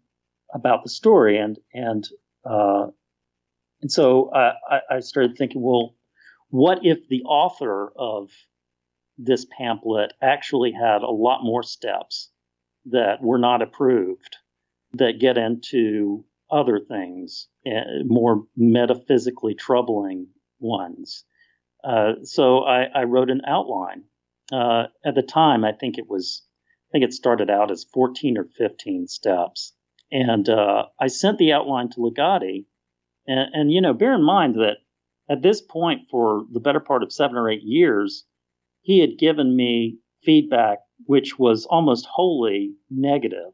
about 0.53 0.83
the 0.83 0.89
story 0.89 1.37
and 1.37 1.57
and 1.73 2.07
uh, 2.45 2.87
and 3.81 3.91
so 3.91 4.31
I, 4.33 4.79
I 4.89 4.99
started 4.99 5.37
thinking, 5.37 5.61
well, 5.61 5.95
what 6.49 6.79
if 6.83 7.07
the 7.07 7.23
author 7.23 7.91
of 7.97 8.29
this 9.17 9.45
pamphlet 9.57 10.13
actually 10.21 10.71
had 10.71 11.01
a 11.01 11.09
lot 11.09 11.43
more 11.43 11.63
steps 11.63 12.29
that 12.85 13.21
were 13.21 13.37
not 13.37 13.61
approved 13.61 14.37
that 14.93 15.19
get 15.19 15.37
into 15.37 16.25
other 16.49 16.79
things, 16.79 17.47
uh, 17.65 18.03
more 18.05 18.43
metaphysically 18.57 19.53
troubling 19.55 20.27
ones. 20.59 21.23
Uh, 21.83 22.13
so 22.23 22.59
I, 22.63 22.83
I, 22.93 23.03
wrote 23.05 23.31
an 23.31 23.41
outline. 23.47 24.03
Uh, 24.51 24.87
at 25.05 25.15
the 25.15 25.23
time, 25.23 25.63
I 25.63 25.71
think 25.71 25.97
it 25.97 26.09
was 26.09 26.43
I 26.91 26.99
think 26.99 27.05
it 27.05 27.13
started 27.13 27.49
out 27.49 27.71
as 27.71 27.85
14 27.93 28.37
or 28.37 28.45
15 28.57 29.07
steps. 29.07 29.73
And 30.11 30.49
uh, 30.49 30.87
I 30.99 31.07
sent 31.07 31.37
the 31.37 31.53
outline 31.53 31.89
to 31.91 32.01
Ligotti. 32.01 32.65
And, 33.25 33.49
and, 33.53 33.71
you 33.71 33.81
know, 33.81 33.93
bear 33.93 34.13
in 34.13 34.23
mind 34.23 34.55
that 34.55 34.77
at 35.29 35.41
this 35.41 35.61
point, 35.61 36.09
for 36.11 36.43
the 36.51 36.59
better 36.59 36.81
part 36.81 37.03
of 37.03 37.13
seven 37.13 37.37
or 37.37 37.49
eight 37.49 37.63
years, 37.63 38.25
he 38.81 38.99
had 38.99 39.17
given 39.17 39.55
me 39.55 39.99
feedback 40.23 40.79
which 41.05 41.39
was 41.39 41.65
almost 41.65 42.05
wholly 42.05 42.73
negative. 42.89 43.53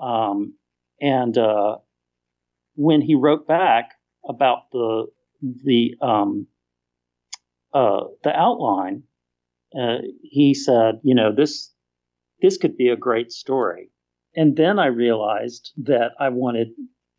Um, 0.00 0.54
and 1.00 1.36
uh, 1.36 1.76
when 2.74 3.00
he 3.00 3.14
wrote 3.14 3.46
back 3.46 3.92
about 4.28 4.70
the 4.72 5.06
the 5.42 5.96
um, 6.00 6.46
uh, 7.74 8.04
the 8.22 8.30
outline, 8.30 9.04
uh, 9.78 9.98
he 10.22 10.54
said, 10.54 11.00
you 11.02 11.14
know, 11.14 11.34
this 11.34 11.70
this 12.42 12.58
could 12.58 12.76
be 12.76 12.88
a 12.88 12.96
great 12.96 13.30
story. 13.32 13.90
And 14.34 14.56
then 14.56 14.78
I 14.78 14.86
realized 14.86 15.72
that 15.84 16.12
I 16.18 16.30
wanted 16.30 16.72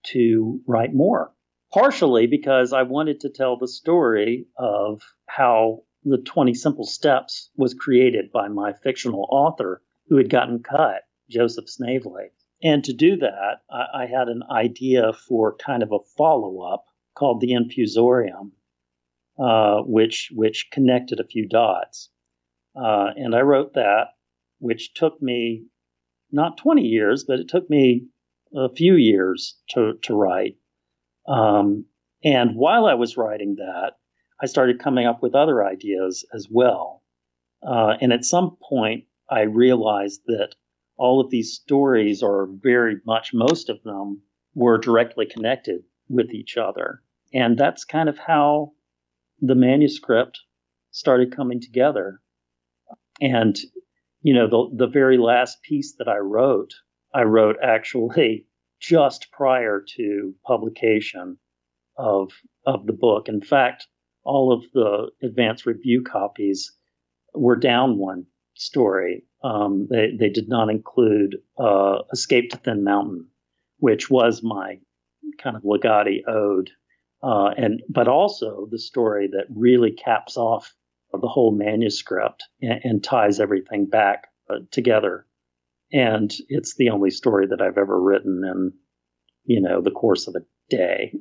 to 0.08 0.60
write 0.68 0.94
more, 0.94 1.34
partially 1.74 2.28
because 2.28 2.74
I 2.74 2.84
wanted 2.84 3.22
to 3.22 3.30
tell 3.30 3.58
the 3.58 3.68
story 3.68 4.48
of 4.58 5.02
how 5.28 5.84
the 6.04 6.18
20 6.18 6.54
Simple 6.54 6.86
Steps 6.86 7.50
was 7.56 7.74
created 7.74 8.32
by 8.32 8.50
my 8.50 8.74
fictional 8.74 9.28
author 9.32 9.82
who 10.10 10.18
had 10.18 10.30
gotten 10.30 10.62
cut, 10.62 11.04
Joseph 11.30 11.70
Snavely. 11.70 12.32
And 12.62 12.84
to 12.84 12.94
do 12.94 13.16
that, 13.18 13.62
I, 13.72 14.04
I 14.04 14.06
had 14.08 14.28
an 14.28 14.44
idea 14.52 15.14
for 15.14 15.56
kind 15.56 15.84
of 15.84 15.92
a 15.92 16.04
follow 16.18 16.62
up 16.62 16.86
called 17.16 17.40
the 17.40 17.54
Infusorium, 17.54 18.52
uh, 19.40 19.84
which, 19.84 20.32
which 20.34 20.70
connected 20.72 21.20
a 21.20 21.28
few 21.28 21.48
dots. 21.48 22.10
Uh, 22.76 23.12
and 23.16 23.36
I 23.36 23.42
wrote 23.42 23.76
that 23.76 24.08
which 24.64 24.94
took 24.94 25.22
me 25.22 25.66
not 26.32 26.58
20 26.58 26.84
years, 26.84 27.26
but 27.26 27.40
it 27.40 27.50
took 27.50 27.70
me 27.70 28.08
a 28.56 28.70
few 28.70 28.96
years 28.96 29.58
to, 29.72 29.96
to 30.04 30.16
write. 30.16 30.56
Um, 31.28 31.86
and 32.24 32.56
while 32.56 32.86
I 32.86 32.94
was 32.94 33.18
writing 33.18 33.56
that, 33.58 33.98
I 34.42 34.46
started 34.46 34.80
coming 34.80 35.06
up 35.06 35.22
with 35.22 35.36
other 35.36 35.66
ideas 35.66 36.26
as 36.34 36.48
well. 36.50 37.04
Uh, 37.62 37.96
and 38.00 38.14
at 38.14 38.24
some 38.24 38.56
point, 38.70 39.04
I 39.30 39.42
realized 39.42 40.22
that 40.28 40.56
all 40.98 41.20
of 41.20 41.30
these 41.30 41.54
stories 41.54 42.24
are 42.24 42.48
very 42.50 42.96
much, 43.06 43.34
most 43.34 43.70
of 43.70 43.84
them 43.84 44.22
were 44.56 44.78
directly 44.78 45.26
connected 45.26 45.84
with 46.08 46.32
each 46.32 46.56
other. 46.56 47.02
And 47.34 47.58
that's 47.58 47.84
kind 47.84 48.08
of 48.08 48.18
how 48.18 48.72
the 49.42 49.56
manuscript 49.56 50.40
started 50.92 51.36
coming 51.36 51.60
together. 51.60 52.22
And 53.20 53.60
you 54.24 54.34
know, 54.34 54.48
the, 54.48 54.86
the 54.86 54.92
very 54.92 55.18
last 55.18 55.62
piece 55.62 55.96
that 56.00 56.08
I 56.08 56.18
wrote, 56.18 56.74
I 57.14 57.24
wrote 57.24 57.58
actually 57.62 58.48
just 58.82 59.32
prior 59.32 59.84
to 59.98 60.34
publication 60.46 61.38
of, 61.98 62.32
of 62.66 62.86
the 62.86 62.94
book. 62.94 63.30
In 63.30 63.42
fact, 63.42 63.88
all 64.24 64.52
of 64.52 64.64
the 64.74 65.12
advanced 65.22 65.66
review 65.66 66.02
copies 66.02 66.72
were 67.36 67.56
down 67.56 67.98
one 67.98 68.26
story. 68.56 69.26
Um, 69.44 69.88
they, 69.90 70.12
they 70.18 70.30
did 70.30 70.48
not 70.48 70.70
include 70.70 71.38
uh, 71.58 72.00
Escape 72.12 72.52
to 72.52 72.58
Thin 72.58 72.84
Mountain, 72.84 73.28
which 73.80 74.10
was 74.10 74.42
my 74.42 74.80
kind 75.38 75.56
of 75.58 75.64
Ligotti 75.64 76.22
ode, 76.28 76.70
uh, 77.22 77.50
and 77.58 77.82
but 77.90 78.08
also 78.08 78.68
the 78.72 78.80
story 78.80 79.28
that 79.28 79.46
really 79.54 79.92
caps 79.92 80.38
off 80.38 80.74
the 81.22 81.28
whole 81.28 81.56
manuscript 81.56 82.44
and, 82.62 82.80
and 82.84 83.04
ties 83.04 83.40
everything 83.40 83.86
back 83.86 84.28
uh, 84.50 84.60
together. 84.72 85.26
And 85.92 86.34
it's 86.50 86.76
the 86.76 86.90
only 86.90 87.12
story 87.12 87.48
that 87.48 87.62
I've 87.62 87.78
ever 87.78 88.00
written 88.00 88.42
in, 88.44 88.74
you 89.46 89.62
know, 89.62 89.82
the 89.82 89.92
course 89.92 90.28
of 90.28 90.36
a 90.36 90.46
day. 90.70 91.14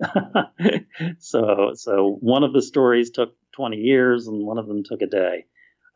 so 1.18 1.72
so 1.74 2.16
one 2.20 2.42
of 2.42 2.52
the 2.52 2.62
stories 2.62 3.10
took 3.10 3.34
20 3.56 3.76
years, 3.76 4.26
and 4.26 4.46
one 4.46 4.58
of 4.58 4.66
them 4.66 4.82
took 4.84 5.02
a 5.02 5.06
day. 5.06 5.44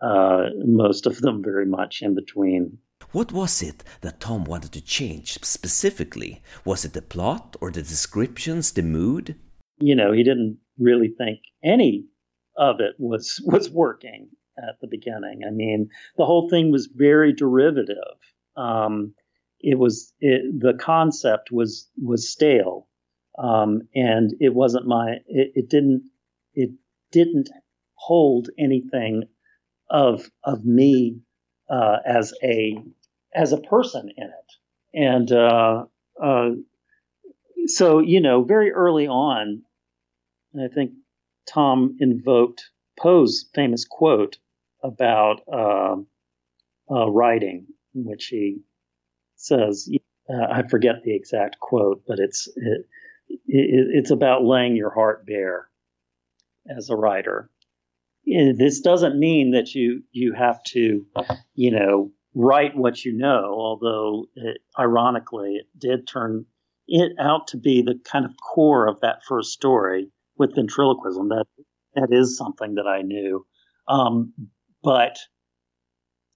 Uh, 0.01 0.51
most 0.59 1.07
of 1.07 1.21
them 1.21 1.43
very 1.43 1.65
much 1.65 2.03
in 2.03 2.15
between. 2.15 2.79
What 3.13 3.33
was 3.33 3.63
it 3.63 3.83
that 4.03 4.21
Tom 4.21 4.45
wanted 4.45 4.73
to 4.73 4.83
change 4.83 5.39
specifically? 5.43 6.43
Was 6.65 6.85
it 6.85 6.93
the 6.93 7.01
plot 7.01 7.57
or 7.61 7.71
the 7.71 7.83
descriptions, 7.83 8.73
the 8.73 8.83
mood? 8.83 9.37
You 9.79 9.95
know, 9.95 10.13
he 10.13 10.23
didn't 10.23 10.59
really 10.79 11.09
think 11.17 11.41
any 11.65 12.07
of 12.57 12.81
it 12.81 12.95
was 12.99 13.41
was 13.45 13.71
working 13.71 14.29
at 14.59 14.81
the 14.81 14.87
beginning. 14.87 15.43
I 15.47 15.51
mean, 15.51 15.91
the 16.17 16.25
whole 16.25 16.49
thing 16.49 16.71
was 16.71 16.87
very 16.87 17.33
derivative. 17.33 18.17
Um, 18.57 19.15
it 19.61 19.79
was 19.79 20.13
it, 20.21 20.61
the 20.61 20.75
concept 20.75 21.51
was 21.51 21.89
was 22.03 22.31
stale, 22.31 22.89
um, 23.39 23.83
and 23.95 24.35
it 24.41 24.55
wasn't 24.55 24.87
my. 24.87 25.17
It, 25.27 25.53
it 25.55 25.71
didn't 25.71 26.11
it 26.55 26.71
didn't 27.13 27.49
hold 27.95 28.49
anything 28.59 29.25
of 29.91 30.31
of 30.45 30.65
me 30.65 31.21
uh, 31.69 31.99
as 32.05 32.35
a 32.43 32.79
as 33.35 33.53
a 33.53 33.61
person 33.61 34.11
in 34.17 34.25
it, 34.25 34.53
and 34.95 35.33
uh, 35.33 35.85
uh, 36.23 36.51
so 37.67 37.99
you 37.99 38.21
know, 38.21 38.43
very 38.43 38.73
early 38.73 39.07
on, 39.07 39.63
I 40.59 40.69
think 40.69 40.93
Tom 41.47 41.97
invoked 42.01 42.71
Poe's 42.99 43.49
famous 43.55 43.85
quote 43.85 44.39
about 44.83 45.41
uh, 45.53 45.97
uh, 46.91 47.11
writing, 47.11 47.67
in 47.95 48.05
which 48.05 48.27
he 48.27 48.61
says, 49.37 49.89
uh, 50.29 50.47
I 50.51 50.63
forget 50.69 51.03
the 51.05 51.15
exact 51.15 51.59
quote, 51.61 52.03
but 52.07 52.19
it's 52.19 52.49
it, 52.57 52.87
it, 53.29 53.87
it's 53.95 54.11
about 54.11 54.45
laying 54.45 54.77
your 54.77 54.91
heart 54.91 55.27
bare 55.27 55.69
as 56.69 56.91
a 56.91 56.97
writer. 56.97 57.51
This 58.27 58.81
doesn't 58.81 59.19
mean 59.19 59.53
that 59.53 59.75
you 59.75 60.03
you 60.11 60.33
have 60.33 60.63
to, 60.65 61.07
you 61.55 61.71
know, 61.71 62.11
write 62.35 62.77
what 62.77 63.05
you 63.05 63.13
know. 63.13 63.55
Although, 63.57 64.27
it, 64.35 64.59
ironically, 64.79 65.57
it 65.57 65.67
did 65.79 66.09
turn 66.09 66.45
it 66.89 67.13
out 67.21 67.49
to 67.49 67.57
be 67.57 67.83
the 67.83 68.01
kind 68.05 68.25
of 68.25 68.33
core 68.37 68.89
of 68.89 69.01
that 69.01 69.25
first 69.25 69.53
story 69.53 70.11
with 70.39 70.55
ventriloquism. 70.55 71.29
That 71.29 71.47
that 71.95 72.09
is 72.11 72.37
something 72.37 72.75
that 72.75 72.87
I 72.87 73.03
knew, 73.03 73.47
um, 73.89 74.33
but 74.83 75.19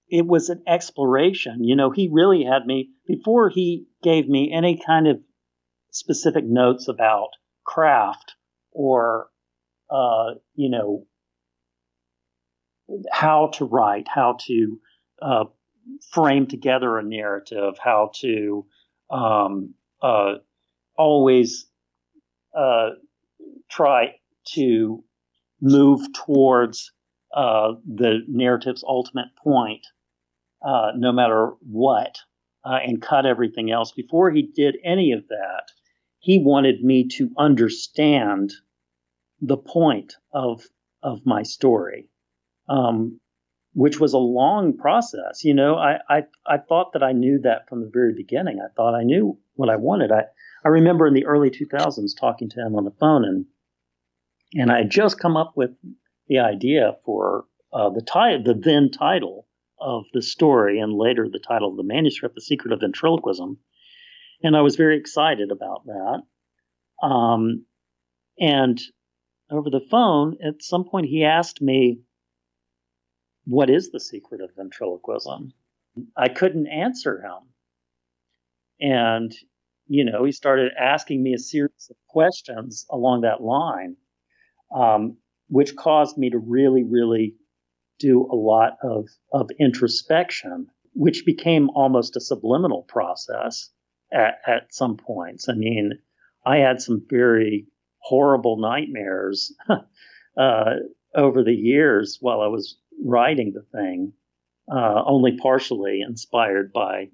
it 0.09 0.27
was 0.27 0.49
an 0.49 0.63
exploration. 0.67 1.65
You 1.65 1.77
know, 1.77 1.91
he 1.91 2.09
really 2.11 2.45
had 2.45 2.67
me 2.67 2.91
before 3.07 3.49
he 3.49 3.87
gave 4.03 4.29
me 4.29 4.53
any 4.53 4.81
kind 4.85 5.07
of 5.07 5.21
specific 5.93 6.45
notes 6.45 6.89
about 6.89 7.31
craft 7.65 8.35
or 8.73 9.29
uh, 9.91 10.35
you 10.55 10.71
know, 10.71 11.07
how 13.11 13.49
to 13.55 13.65
write, 13.65 14.07
how 14.09 14.37
to 14.47 14.81
uh, 15.21 15.45
frame 16.13 16.47
together 16.47 16.99
a 16.99 17.03
narrative, 17.03 17.75
how 17.83 18.11
to 18.21 18.67
um, 19.11 19.75
uh, 20.03 20.35
always 20.97 21.67
uh, 22.57 22.91
try 23.71 24.15
to 24.55 25.05
move 25.61 26.01
towards 26.13 26.93
uh, 27.35 27.73
the 27.87 28.21
narrative's 28.29 28.85
ultimate 28.87 29.29
point, 29.43 29.87
uh, 30.65 30.93
no 30.97 31.13
matter 31.13 31.53
what, 31.61 32.17
and 32.65 33.01
cut 33.01 33.27
everything 33.27 33.71
else. 33.71 33.93
Before 33.93 34.31
he 34.31 34.43
did 34.43 34.77
any 34.85 35.13
of 35.13 35.29
that, 35.29 35.71
he 36.19 36.39
wanted 36.39 36.83
me 36.83 37.09
to 37.17 37.31
understand 37.39 38.53
the 39.41 39.57
point 39.57 40.15
of 40.33 40.63
of 41.03 41.25
my 41.25 41.43
story, 41.43 42.11
um, 42.69 43.19
which 43.73 43.99
was 43.99 44.13
a 44.13 44.19
long 44.19 44.77
process. 44.77 45.45
You 45.45 45.55
know, 45.55 45.77
I, 45.77 45.99
I 46.09 46.23
I 46.47 46.59
thought 46.59 46.93
that 46.93 47.03
I 47.03 47.13
knew 47.13 47.41
that 47.43 47.69
from 47.69 47.81
the 47.81 47.91
very 47.93 48.13
beginning. 48.15 48.61
I 48.61 48.69
thought 48.75 48.95
I 48.95 49.03
knew 49.03 49.39
what 49.61 49.71
I 49.71 49.77
wanted. 49.77 50.11
I 50.11 50.25
I 50.65 50.69
remember 50.69 51.07
in 51.07 51.15
the 51.15 51.27
early 51.27 51.51
2000s 51.51 52.19
talking 52.19 52.49
to 52.51 52.61
him 52.61 52.75
on 52.75 52.85
the 52.85 52.91
phone, 52.99 53.25
and 53.25 53.47
and 54.55 54.73
I 54.73 54.79
had 54.79 54.91
just 54.91 55.21
come 55.21 55.37
up 55.37 55.53
with 55.57 55.71
the 56.27 56.39
idea 56.39 56.97
for 57.05 57.45
uh, 57.73 57.91
the 57.91 58.03
title, 58.03 58.43
the 58.43 58.55
then 58.55 58.91
title 58.91 59.47
of 59.81 60.05
the 60.13 60.23
story, 60.23 60.81
and 60.81 60.93
later 60.93 61.29
the 61.29 61.39
title 61.39 61.71
of 61.71 61.77
the 61.77 61.85
manuscript, 61.85 62.35
"The 62.35 62.41
Secret 62.41 62.73
of 62.73 62.81
Ventriloquism," 62.81 63.59
and 64.43 64.57
I 64.57 64.63
was 64.63 64.77
very 64.77 64.99
excited 64.99 65.51
about 65.51 65.87
that. 65.87 66.23
Um, 67.07 67.65
and 68.39 68.81
over 69.51 69.71
the 69.71 69.87
phone, 69.91 70.37
at 70.43 70.63
some 70.63 70.85
point 70.85 71.07
he 71.07 71.25
asked 71.25 71.61
me, 71.61 72.01
What 73.45 73.71
is 73.71 73.91
the 73.91 74.01
secret 74.01 74.41
of 74.41 74.51
ventriloquism? 74.57 75.53
I 76.17 76.29
couldn't 76.29 76.69
answer 76.69 77.21
him. 77.21 77.49
And, 78.81 79.35
you 79.91 80.05
know, 80.05 80.23
he 80.25 80.31
started 80.31 80.71
asking 80.79 81.21
me 81.21 81.35
a 81.35 81.39
series 81.39 81.91
of 81.91 81.97
questions 82.07 82.87
along 82.91 83.23
that 83.23 83.43
line, 83.43 83.97
um, 84.73 85.17
which 85.49 85.75
caused 85.75 86.17
me 86.17 86.31
to 86.31 86.39
really, 86.39 86.85
really 86.85 87.35
do 87.99 88.25
a 88.31 88.37
lot 88.37 88.77
of, 88.85 89.09
of 89.33 89.51
introspection, 89.59 90.69
which 90.93 91.27
became 91.27 91.71
almost 91.71 92.15
a 92.15 92.21
subliminal 92.21 92.85
process 92.85 93.71
at, 94.13 94.35
at 94.47 94.73
some 94.73 94.97
points. 94.97 95.49
I 95.49 95.55
mean, 95.55 95.99
I 96.47 96.59
had 96.59 96.81
some 96.81 97.05
very 97.11 97.67
horrible 97.99 98.59
nightmares 98.61 99.53
uh, 100.39 100.75
over 101.17 101.43
the 101.43 101.53
years 101.53 102.19
while 102.21 102.43
I 102.43 102.47
was 102.47 102.79
writing 103.05 103.55
the 103.55 103.67
thing, 103.77 104.13
uh, 104.73 105.03
only 105.05 105.37
partially 105.37 106.01
inspired 106.01 106.73
by 106.73 107.09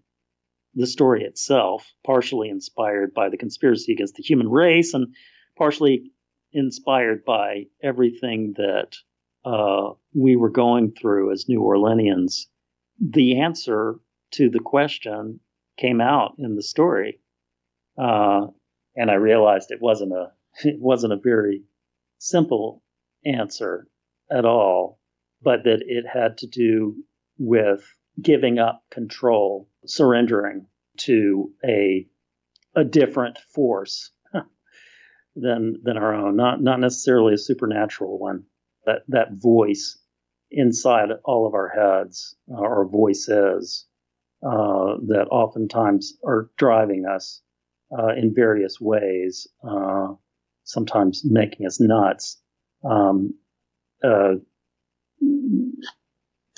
the 0.76 0.86
story 0.86 1.24
itself, 1.24 1.90
partially 2.04 2.50
inspired 2.50 3.14
by 3.14 3.30
the 3.30 3.38
conspiracy 3.38 3.92
against 3.92 4.14
the 4.14 4.22
human 4.22 4.48
race, 4.48 4.94
and 4.94 5.14
partially 5.56 6.12
inspired 6.52 7.24
by 7.24 7.64
everything 7.82 8.54
that 8.56 8.94
uh, 9.44 9.94
we 10.14 10.36
were 10.36 10.50
going 10.50 10.92
through 10.92 11.32
as 11.32 11.48
New 11.48 11.60
Orleanians. 11.60 12.46
The 13.00 13.40
answer 13.40 13.96
to 14.32 14.50
the 14.50 14.60
question 14.60 15.40
came 15.78 16.00
out 16.00 16.34
in 16.38 16.56
the 16.56 16.62
story. 16.62 17.20
Uh, 17.98 18.48
and 18.94 19.10
I 19.10 19.14
realized 19.14 19.70
it 19.70 19.80
wasn't 19.80 20.12
a 20.12 20.32
it 20.64 20.80
wasn't 20.80 21.12
a 21.12 21.20
very 21.22 21.64
simple 22.18 22.82
answer 23.24 23.86
at 24.30 24.44
all, 24.44 24.98
but 25.42 25.64
that 25.64 25.82
it 25.86 26.04
had 26.06 26.38
to 26.38 26.46
do 26.46 26.96
with 27.38 27.84
giving 28.20 28.58
up 28.58 28.82
control, 28.90 29.68
surrendering 29.84 30.66
to 30.98 31.52
a 31.64 32.06
a 32.74 32.84
different 32.84 33.38
force 33.54 34.10
than 35.36 35.80
than 35.82 35.96
our 35.96 36.14
own, 36.14 36.36
not 36.36 36.62
not 36.62 36.80
necessarily 36.80 37.34
a 37.34 37.38
supernatural 37.38 38.18
one. 38.18 38.44
That 38.84 39.02
that 39.08 39.32
voice 39.32 39.98
inside 40.50 41.10
all 41.24 41.46
of 41.46 41.54
our 41.54 41.68
heads, 41.68 42.36
uh, 42.50 42.60
our 42.60 42.86
voices 42.86 43.86
uh, 44.42 44.96
that 45.08 45.26
oftentimes 45.30 46.14
are 46.24 46.50
driving 46.56 47.04
us 47.06 47.42
uh, 47.96 48.14
in 48.16 48.34
various 48.34 48.80
ways. 48.80 49.48
Uh, 49.66 50.14
sometimes 50.66 51.22
making 51.24 51.64
us 51.64 51.80
nuts 51.80 52.38
um, 52.84 53.34
uh, 54.02 54.34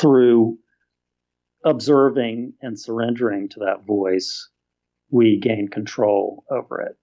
through 0.00 0.58
observing 1.64 2.52
and 2.62 2.78
surrendering 2.78 3.48
to 3.48 3.60
that 3.60 3.86
voice 3.86 4.48
we 5.10 5.38
gain 5.38 5.68
control 5.68 6.44
over 6.50 6.80
it 6.80 6.96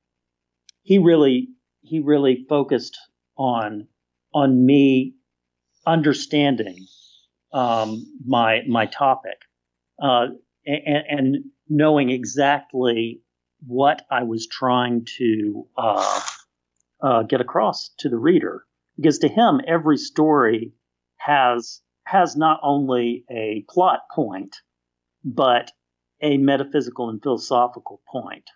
he 0.83 0.97
really 0.97 1.49
he 1.81 1.99
really 1.99 2.45
focused 2.47 2.97
on 3.37 3.87
on 4.33 4.65
me 4.65 5.15
understanding 5.85 6.85
um, 7.53 8.05
my 8.25 8.61
my 8.67 8.85
topic 8.85 9.37
uh, 10.01 10.27
and, 10.65 11.03
and, 11.09 11.35
knowing 11.67 12.11
exactly 12.11 13.21
what 13.65 14.03
I 14.11 14.23
was 14.23 14.47
trying 14.47 15.07
to 15.17 15.67
uh, 15.77 16.21
uh, 17.01 17.23
get 17.23 17.41
across 17.41 17.89
to 17.99 18.09
the 18.09 18.17
reader. 18.17 18.65
Because 18.97 19.19
to 19.19 19.27
him, 19.27 19.61
every 19.67 19.97
story 19.97 20.73
has 21.17 21.81
has 22.05 22.35
not 22.35 22.59
only 22.63 23.25
a 23.29 23.65
plot 23.69 24.01
point, 24.13 24.57
but 25.23 25.71
a 26.21 26.37
metaphysical 26.37 27.09
and 27.09 27.21
philosophical 27.21 28.01
point. 28.07 28.49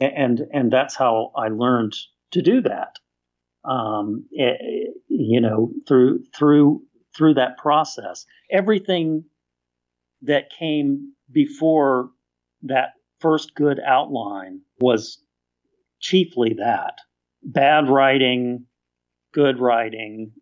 And 0.00 0.42
and 0.52 0.72
that's 0.72 0.96
how 0.96 1.32
I 1.36 1.48
learned 1.48 1.94
to 2.32 2.42
do 2.42 2.60
that. 2.62 2.96
Um, 3.64 4.26
it, 4.32 4.60
eh, 4.60 4.90
you 5.08 5.40
know, 5.40 5.70
through 5.86 6.24
through 6.34 6.82
through 7.16 7.34
that 7.34 7.56
process, 7.58 8.26
everything 8.50 9.24
that 10.22 10.50
came 10.50 11.12
before 11.30 12.10
that 12.62 12.90
first 13.20 13.54
good 13.54 13.78
outline 13.86 14.60
was 14.80 15.22
chiefly 16.00 16.54
that 16.58 16.98
bad 17.44 17.88
writing, 17.88 18.66
good 19.32 19.60
writing, 19.60 20.32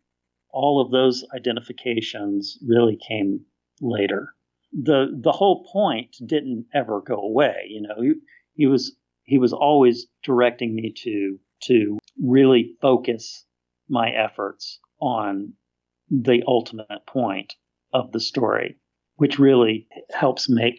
all 0.53 0.81
of 0.81 0.91
those 0.91 1.25
identifications 1.35 2.59
really 2.67 2.97
came 2.97 3.45
later. 3.81 4.35
The 4.73 5.19
the 5.21 5.33
whole 5.33 5.65
point 5.65 6.17
didn't 6.25 6.67
ever 6.75 7.01
go 7.01 7.17
away. 7.17 7.67
You 7.69 7.83
know, 7.83 8.01
he, 8.01 8.13
he 8.55 8.67
was 8.67 8.97
he 9.25 9.39
was 9.39 9.53
always 9.53 10.07
directing 10.23 10.75
me 10.75 10.93
to 11.05 11.39
to 11.65 11.99
really 12.23 12.77
focus 12.81 13.45
my 13.89 14.11
efforts 14.11 14.81
on 15.01 15.55
the 16.11 16.43
ultimate 16.47 17.07
point 17.07 17.55
of 17.93 18.13
the 18.13 18.21
story, 18.21 18.77
which 19.17 19.39
really 19.39 19.89
helps 20.11 20.49
make 20.49 20.77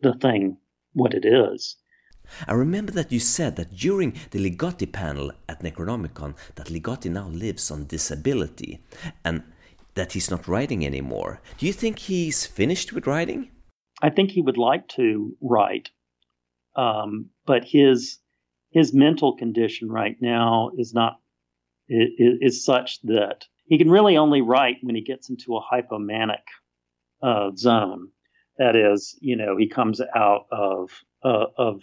the 0.00 0.14
thing 0.14 0.56
what 0.92 1.14
it 1.14 1.24
is. 1.24 1.76
I 2.46 2.54
remember 2.54 2.92
that 2.92 3.12
you 3.12 3.20
said 3.20 3.56
that 3.56 3.76
during 3.76 4.14
the 4.30 4.38
Ligotti 4.38 4.90
panel 4.90 5.32
at 5.48 5.62
Necronomicon 5.62 6.34
that 6.54 6.68
Ligotti 6.68 7.10
now 7.10 7.28
lives 7.28 7.70
on 7.70 7.86
disability 7.86 8.80
and 9.24 9.42
that 9.94 10.12
he's 10.12 10.30
not 10.30 10.48
writing 10.48 10.86
anymore. 10.86 11.40
Do 11.58 11.66
you 11.66 11.72
think 11.72 11.98
he's 11.98 12.46
finished 12.46 12.92
with 12.92 13.06
writing? 13.06 13.50
I 14.02 14.10
think 14.10 14.30
he 14.30 14.40
would 14.40 14.56
like 14.56 14.88
to 14.88 15.36
write, 15.40 15.90
um, 16.76 17.30
but 17.46 17.64
his 17.64 18.18
his 18.70 18.94
mental 18.94 19.36
condition 19.36 19.90
right 19.90 20.16
now 20.20 20.70
is 20.78 20.94
not 20.94 21.18
is, 21.88 22.38
is, 22.40 22.64
such 22.64 23.02
that 23.02 23.46
he 23.66 23.78
can 23.78 23.90
really 23.90 24.16
only 24.16 24.40
write 24.40 24.76
when 24.82 24.94
he 24.94 25.02
gets 25.02 25.28
into 25.28 25.56
a 25.56 25.62
hypomanic 25.62 26.44
uh, 27.22 27.50
zone. 27.56 28.10
That 28.58 28.76
is, 28.76 29.18
you 29.20 29.36
know, 29.36 29.56
he 29.56 29.68
comes 29.68 30.00
out 30.14 30.46
of 30.50 30.90
uh, 31.22 31.46
of 31.58 31.82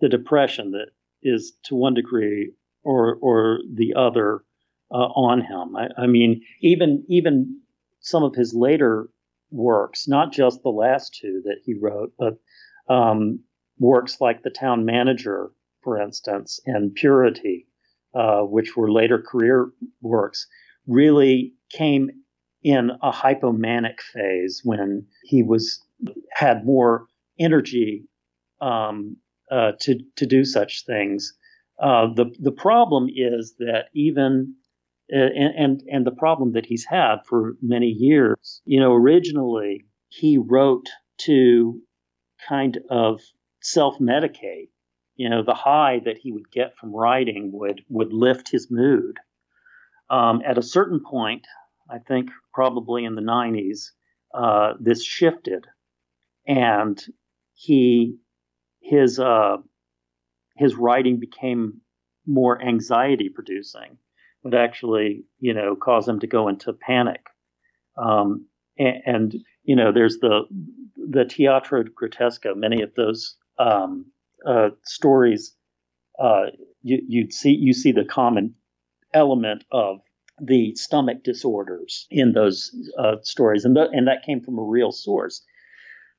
the 0.00 0.08
depression 0.08 0.72
that 0.72 0.88
is 1.22 1.56
to 1.64 1.74
one 1.74 1.94
degree 1.94 2.52
or 2.82 3.16
or 3.16 3.60
the 3.72 3.94
other 3.94 4.44
uh, 4.90 5.08
on 5.16 5.40
him. 5.40 5.76
I, 5.76 5.88
I, 6.02 6.06
mean, 6.06 6.42
even 6.60 7.04
even 7.08 7.60
some 8.00 8.22
of 8.22 8.34
his 8.34 8.54
later 8.54 9.08
works, 9.50 10.06
not 10.06 10.32
just 10.32 10.62
the 10.62 10.68
last 10.70 11.18
two 11.20 11.42
that 11.44 11.58
he 11.64 11.74
wrote, 11.74 12.12
but 12.18 12.38
um, 12.88 13.40
works 13.78 14.20
like 14.20 14.42
The 14.42 14.50
Town 14.50 14.84
Manager, 14.84 15.50
for 15.82 16.00
instance, 16.00 16.60
and 16.66 16.94
Purity, 16.94 17.66
uh, 18.14 18.42
which 18.42 18.76
were 18.76 18.92
later 18.92 19.18
career 19.18 19.70
works, 20.02 20.46
really 20.86 21.54
came 21.70 22.10
in 22.62 22.90
a 23.02 23.12
hypomanic 23.12 24.00
phase 24.00 24.60
when 24.64 25.06
he 25.24 25.42
was 25.42 25.80
had 26.32 26.64
more 26.64 27.06
energy 27.38 28.06
um, 28.60 29.16
uh, 29.50 29.72
to 29.80 29.98
to 30.16 30.26
do 30.26 30.44
such 30.44 30.84
things. 30.84 31.34
Uh, 31.78 32.06
the 32.14 32.26
the 32.38 32.52
problem 32.52 33.08
is 33.14 33.54
that 33.58 33.86
even 33.94 34.54
uh, 35.12 35.18
and, 35.18 35.54
and 35.56 35.82
and 35.90 36.06
the 36.06 36.12
problem 36.14 36.52
that 36.52 36.66
he's 36.66 36.84
had 36.84 37.16
for 37.26 37.56
many 37.60 37.88
years. 37.88 38.62
You 38.64 38.80
know, 38.80 38.92
originally 38.92 39.84
he 40.08 40.38
wrote 40.38 40.88
to 41.18 41.80
kind 42.48 42.78
of 42.90 43.20
self 43.60 43.98
medicate. 43.98 44.70
You 45.16 45.28
know, 45.28 45.42
the 45.44 45.54
high 45.54 46.00
that 46.04 46.18
he 46.18 46.32
would 46.32 46.50
get 46.50 46.76
from 46.76 46.94
writing 46.94 47.50
would 47.52 47.82
would 47.88 48.12
lift 48.12 48.50
his 48.50 48.68
mood. 48.70 49.18
Um, 50.10 50.42
at 50.46 50.58
a 50.58 50.62
certain 50.62 51.00
point, 51.00 51.46
I 51.90 51.98
think 51.98 52.30
probably 52.52 53.04
in 53.04 53.14
the 53.14 53.22
90s, 53.22 53.90
uh, 54.34 54.74
this 54.78 55.04
shifted, 55.04 55.66
and 56.46 57.02
he 57.54 58.16
his 58.84 59.18
uh, 59.18 59.56
his 60.56 60.74
writing 60.74 61.18
became 61.18 61.80
more 62.26 62.62
anxiety 62.62 63.28
producing, 63.28 63.98
would 64.42 64.54
actually 64.54 65.24
you 65.40 65.54
know 65.54 65.74
cause 65.74 66.08
him 66.08 66.20
to 66.20 66.26
go 66.26 66.48
into 66.48 66.72
panic. 66.72 67.22
Um, 67.96 68.46
and, 68.78 68.96
and, 69.06 69.34
you 69.62 69.76
know, 69.76 69.92
there's 69.92 70.18
the 70.18 70.42
the 70.96 71.24
Teatro 71.24 71.84
Grotesco. 71.84 72.56
Many 72.56 72.82
of 72.82 72.94
those 72.94 73.36
um, 73.58 74.06
uh, 74.46 74.70
stories, 74.84 75.54
uh, 76.18 76.46
you, 76.82 77.00
you'd 77.06 77.32
see 77.32 77.50
you 77.50 77.72
see 77.72 77.92
the 77.92 78.04
common 78.04 78.54
element 79.12 79.64
of 79.70 80.00
the 80.40 80.74
stomach 80.74 81.22
disorders 81.22 82.06
in 82.10 82.32
those 82.32 82.72
uh, 82.98 83.16
stories, 83.22 83.64
and, 83.64 83.76
and 83.78 84.08
that 84.08 84.24
came 84.26 84.40
from 84.40 84.58
a 84.58 84.62
real 84.62 84.90
source. 84.90 85.42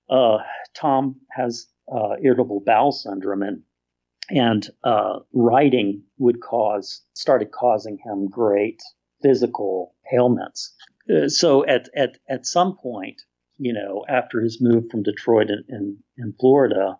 Uh, 0.10 0.38
Tom 0.73 1.15
has 1.32 1.67
uh, 1.91 2.15
irritable 2.21 2.62
bowel 2.65 2.91
syndrome, 2.91 3.43
and 3.43 3.62
and 4.30 4.69
uh, 4.84 5.19
writing 5.34 6.04
would 6.17 6.41
cause 6.41 7.02
started 7.13 7.52
causing 7.52 7.98
him 8.04 8.28
great 8.28 8.82
physical 9.21 9.95
ailments. 10.13 10.74
Uh, 11.10 11.28
so 11.28 11.65
at 11.65 11.89
at 11.95 12.17
at 12.30 12.45
some 12.45 12.78
point, 12.78 13.21
you 13.58 13.74
know, 13.74 14.04
after 14.08 14.41
his 14.41 14.62
move 14.62 14.86
from 14.89 15.04
Detroit 15.04 15.50
in 15.50 15.98
in, 16.17 16.34
Florida, 16.39 16.98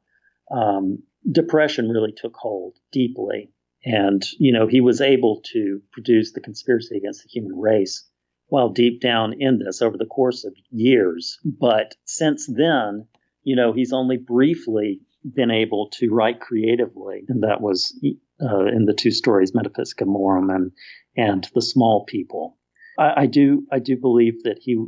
um, 0.52 1.04
depression 1.30 1.90
really 1.90 2.14
took 2.16 2.36
hold 2.36 2.78
deeply, 2.92 3.52
and 3.84 4.24
you 4.38 4.52
know 4.52 4.68
he 4.68 4.82
was 4.82 5.02
able 5.02 5.42
to 5.54 5.82
produce 5.92 6.34
the 6.34 6.42
conspiracy 6.42 6.98
against 6.98 7.24
the 7.24 7.30
human 7.30 7.58
race 7.58 8.08
while 8.48 8.70
deep 8.70 9.02
down 9.02 9.34
in 9.40 9.58
this 9.58 9.82
over 9.82 9.98
the 9.98 10.06
course 10.06 10.44
of 10.44 10.54
years. 10.70 11.40
But 11.44 11.96
since 12.06 12.46
then, 12.46 13.08
you 13.46 13.56
know, 13.56 13.72
he's 13.72 13.94
only 13.94 14.18
briefly 14.18 15.02
been 15.24 15.52
able 15.52 15.90
to 15.92 16.10
write 16.10 16.42
creatively, 16.42 17.24
and 17.30 17.44
that 17.44 17.62
was 17.62 17.98
uh, 18.42 18.66
in 18.66 18.86
the 18.86 18.94
two 18.94 19.12
stories, 19.12 19.54
Metaphysica 19.54 20.06
Morum 20.06 20.50
and 20.50 20.72
and 21.16 21.48
the 21.54 21.62
Small 21.62 22.04
People. 22.06 22.58
I, 23.00 23.22
I, 23.22 23.26
do 23.28 23.66
I 23.72 23.80
do 23.80 23.98
believe 23.98 24.44
that 24.44 24.58
he 24.60 24.84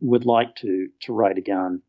would 0.00 0.24
like 0.24 0.54
to 0.56 0.88
to 1.02 1.12
write 1.12 1.36
again 1.36 1.82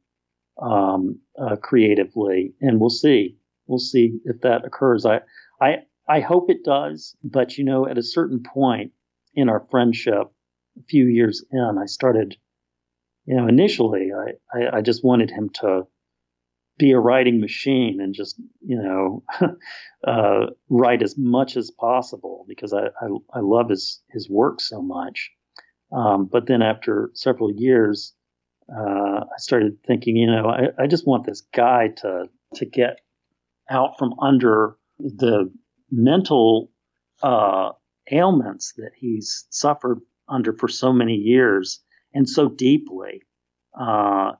um, 0.62 1.20
uh, 1.40 1.56
creatively, 1.56 2.56
and 2.62 2.80
we'll 2.80 2.90
see 2.90 3.38
we'll 3.68 3.80
see 3.80 4.20
if 4.26 4.42
that 4.42 4.66
occurs. 4.66 5.06
I 5.06 5.22
I 5.62 5.84
I 6.10 6.22
hope 6.22 6.50
it 6.50 6.64
does, 6.64 7.16
but 7.24 7.60
you 7.60 7.64
know, 7.64 7.88
at 7.88 8.00
a 8.00 8.04
certain 8.04 8.42
point 8.42 8.92
in 9.36 9.50
our 9.50 9.68
friendship, 9.70 10.32
a 10.80 10.84
few 10.90 11.06
years 11.06 11.46
in, 11.52 11.78
I 11.80 11.86
started, 11.86 12.38
you 13.26 13.36
know, 13.38 13.48
initially 13.48 14.10
I, 14.12 14.58
I, 14.58 14.78
I 14.78 14.82
just 14.82 15.04
wanted 15.04 15.30
him 15.30 15.50
to 15.62 15.86
be 16.78 16.92
a 16.92 17.00
writing 17.00 17.40
machine 17.40 18.00
and 18.00 18.14
just 18.14 18.40
you 18.66 18.82
know 18.82 19.24
uh, 20.08 20.48
write 20.70 21.02
as 21.02 21.18
much 21.18 21.58
as 21.58 21.72
possible 21.72 22.46
because 22.48 22.74
I, 22.74 22.88
I, 23.02 23.08
I 23.34 23.40
love 23.40 23.70
his 23.70 24.02
his 24.12 24.30
work 24.30 24.62
so 24.62 24.82
much. 24.82 25.32
Um, 25.92 26.26
but 26.26 26.48
then 26.48 26.62
after 26.62 27.12
several 27.14 27.52
years, 27.52 28.14
uh, 28.70 29.22
I 29.22 29.38
started 29.38 29.78
thinking, 29.88 30.18
you 30.18 30.28
know, 30.28 30.48
I, 30.48 30.84
I 30.84 30.88
just 30.88 31.08
want 31.08 31.26
this 31.26 31.42
guy 31.54 31.90
to 31.98 32.26
to 32.56 32.66
get 32.66 33.00
out 33.70 33.98
from 33.98 34.14
under 34.22 34.78
the 35.00 35.52
mental 35.92 36.72
uh, 37.24 37.72
ailments 38.12 38.74
that 38.78 38.92
he's 38.96 39.46
suffered 39.50 40.00
under 40.30 40.54
for 40.54 40.68
so 40.68 40.92
many 40.92 41.16
years 41.16 41.82
and 42.14 42.28
so 42.28 42.50
deeply. 42.50 43.22
Uh, 43.80 44.34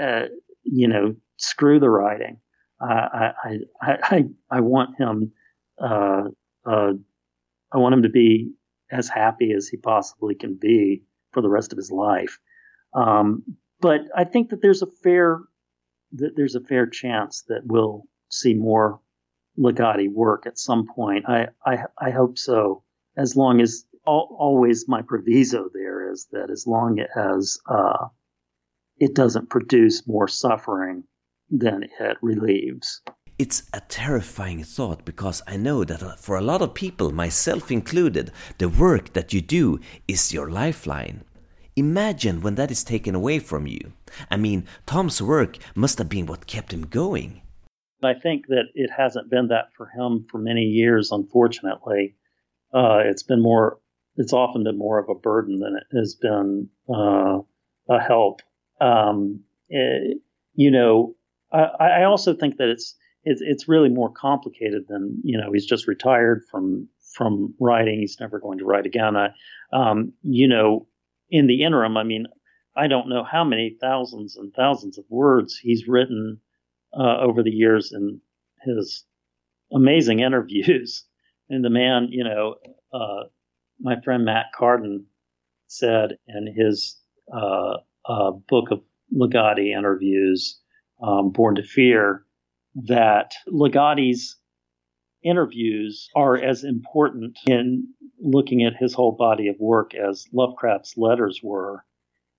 uh 0.00 0.26
you 0.70 0.86
know, 0.86 1.16
screw 1.38 1.80
the 1.80 1.90
writing. 1.90 2.38
I, 2.80 3.32
I, 3.42 3.58
I, 3.82 4.24
I, 4.50 4.60
want 4.60 4.96
him, 4.98 5.32
uh, 5.82 6.24
uh, 6.64 6.92
I 7.72 7.78
want 7.78 7.94
him 7.94 8.02
to 8.02 8.08
be 8.08 8.52
as 8.90 9.08
happy 9.08 9.52
as 9.52 9.68
he 9.68 9.76
possibly 9.76 10.34
can 10.34 10.54
be 10.54 11.02
for 11.32 11.40
the 11.40 11.48
rest 11.48 11.72
of 11.72 11.76
his 11.76 11.90
life. 11.90 12.38
Um, 12.94 13.42
but 13.80 14.02
I 14.14 14.24
think 14.24 14.50
that 14.50 14.62
there's 14.62 14.82
a 14.82 14.86
fair, 14.86 15.40
that 16.12 16.36
there's 16.36 16.54
a 16.54 16.60
fair 16.60 16.86
chance 16.86 17.44
that 17.48 17.62
we'll 17.64 18.04
see 18.28 18.54
more 18.54 19.00
Ligotti 19.58 20.10
work 20.10 20.46
at 20.46 20.58
some 20.58 20.86
point. 20.86 21.24
I, 21.28 21.48
I, 21.64 21.84
I 22.00 22.10
hope 22.10 22.38
so. 22.38 22.84
As 23.16 23.34
long 23.34 23.60
as 23.60 23.84
always 24.06 24.88
my 24.88 25.02
proviso 25.02 25.68
there 25.74 26.10
is 26.10 26.28
that 26.32 26.50
as 26.50 26.66
long 26.66 27.00
as, 27.16 27.58
uh, 27.68 28.06
it 28.98 29.14
doesn't 29.14 29.50
produce 29.50 30.06
more 30.06 30.28
suffering 30.28 31.04
than 31.50 31.84
it 31.84 32.16
relieves. 32.22 33.00
It's 33.38 33.62
a 33.72 33.80
terrifying 33.80 34.64
thought 34.64 35.04
because 35.04 35.42
I 35.46 35.56
know 35.56 35.84
that 35.84 36.18
for 36.18 36.36
a 36.36 36.42
lot 36.42 36.60
of 36.60 36.74
people, 36.74 37.12
myself 37.12 37.70
included, 37.70 38.32
the 38.58 38.68
work 38.68 39.12
that 39.12 39.32
you 39.32 39.40
do 39.40 39.78
is 40.08 40.32
your 40.32 40.50
lifeline. 40.50 41.24
Imagine 41.76 42.40
when 42.40 42.56
that 42.56 42.72
is 42.72 42.82
taken 42.82 43.14
away 43.14 43.38
from 43.38 43.68
you. 43.68 43.92
I 44.28 44.36
mean, 44.36 44.66
Tom's 44.86 45.22
work 45.22 45.58
must 45.76 45.98
have 45.98 46.08
been 46.08 46.26
what 46.26 46.48
kept 46.48 46.72
him 46.72 46.86
going. 46.86 47.42
I 48.02 48.14
think 48.14 48.48
that 48.48 48.64
it 48.74 48.90
hasn't 48.90 49.30
been 49.30 49.48
that 49.48 49.72
for 49.76 49.86
him 49.86 50.26
for 50.28 50.38
many 50.38 50.62
years, 50.62 51.12
unfortunately. 51.12 52.16
Uh, 52.74 53.02
it's 53.04 53.22
been 53.22 53.40
more, 53.40 53.78
it's 54.16 54.32
often 54.32 54.64
been 54.64 54.78
more 54.78 54.98
of 54.98 55.08
a 55.08 55.14
burden 55.14 55.60
than 55.60 55.76
it 55.76 55.96
has 55.96 56.16
been 56.16 56.68
uh, 56.92 57.38
a 57.88 58.00
help. 58.00 58.40
Um, 58.80 59.44
it, 59.68 60.16
eh, 60.16 60.18
you 60.54 60.72
know, 60.72 61.14
I, 61.52 62.00
I 62.00 62.04
also 62.04 62.34
think 62.34 62.56
that 62.58 62.68
it's, 62.68 62.94
it's 63.24 63.40
it's 63.44 63.68
really 63.68 63.88
more 63.88 64.10
complicated 64.10 64.84
than 64.88 65.20
you 65.24 65.38
know 65.38 65.52
he's 65.52 65.66
just 65.66 65.88
retired 65.88 66.42
from 66.50 66.88
from 67.14 67.54
writing. 67.60 68.00
He's 68.00 68.18
never 68.20 68.38
going 68.38 68.58
to 68.58 68.64
write 68.64 68.86
again. 68.86 69.16
I, 69.16 69.30
um, 69.72 70.12
you 70.22 70.48
know, 70.48 70.86
in 71.30 71.46
the 71.46 71.64
interim, 71.64 71.96
I 71.96 72.04
mean, 72.04 72.26
I 72.76 72.86
don't 72.86 73.08
know 73.08 73.24
how 73.24 73.44
many 73.44 73.76
thousands 73.80 74.36
and 74.36 74.52
thousands 74.54 74.98
of 74.98 75.04
words 75.08 75.56
he's 75.56 75.88
written 75.88 76.40
uh, 76.98 77.18
over 77.18 77.42
the 77.42 77.50
years 77.50 77.92
in 77.92 78.20
his 78.62 79.04
amazing 79.72 80.20
interviews. 80.28 81.04
And 81.50 81.64
the 81.64 81.70
man, 81.70 82.08
you 82.10 82.24
know, 82.24 82.56
uh, 82.92 83.24
my 83.80 84.00
friend 84.04 84.24
Matt 84.24 84.46
Cardin 84.58 85.04
said 85.66 86.18
in 86.26 86.54
his 86.54 86.98
uh, 87.34 87.78
uh 88.08 88.30
book 88.48 88.70
of 88.70 88.80
Ligotti 89.14 89.76
interviews, 89.76 90.60
um, 91.02 91.30
Born 91.30 91.56
to 91.56 91.62
Fear, 91.62 92.24
that 92.86 93.32
Ligotti's 93.48 94.36
interviews 95.22 96.08
are 96.14 96.36
as 96.36 96.64
important 96.64 97.38
in 97.46 97.88
looking 98.20 98.64
at 98.64 98.76
his 98.76 98.94
whole 98.94 99.12
body 99.12 99.48
of 99.48 99.56
work 99.58 99.94
as 99.94 100.26
Lovecraft's 100.32 100.96
letters 100.96 101.40
were, 101.42 101.84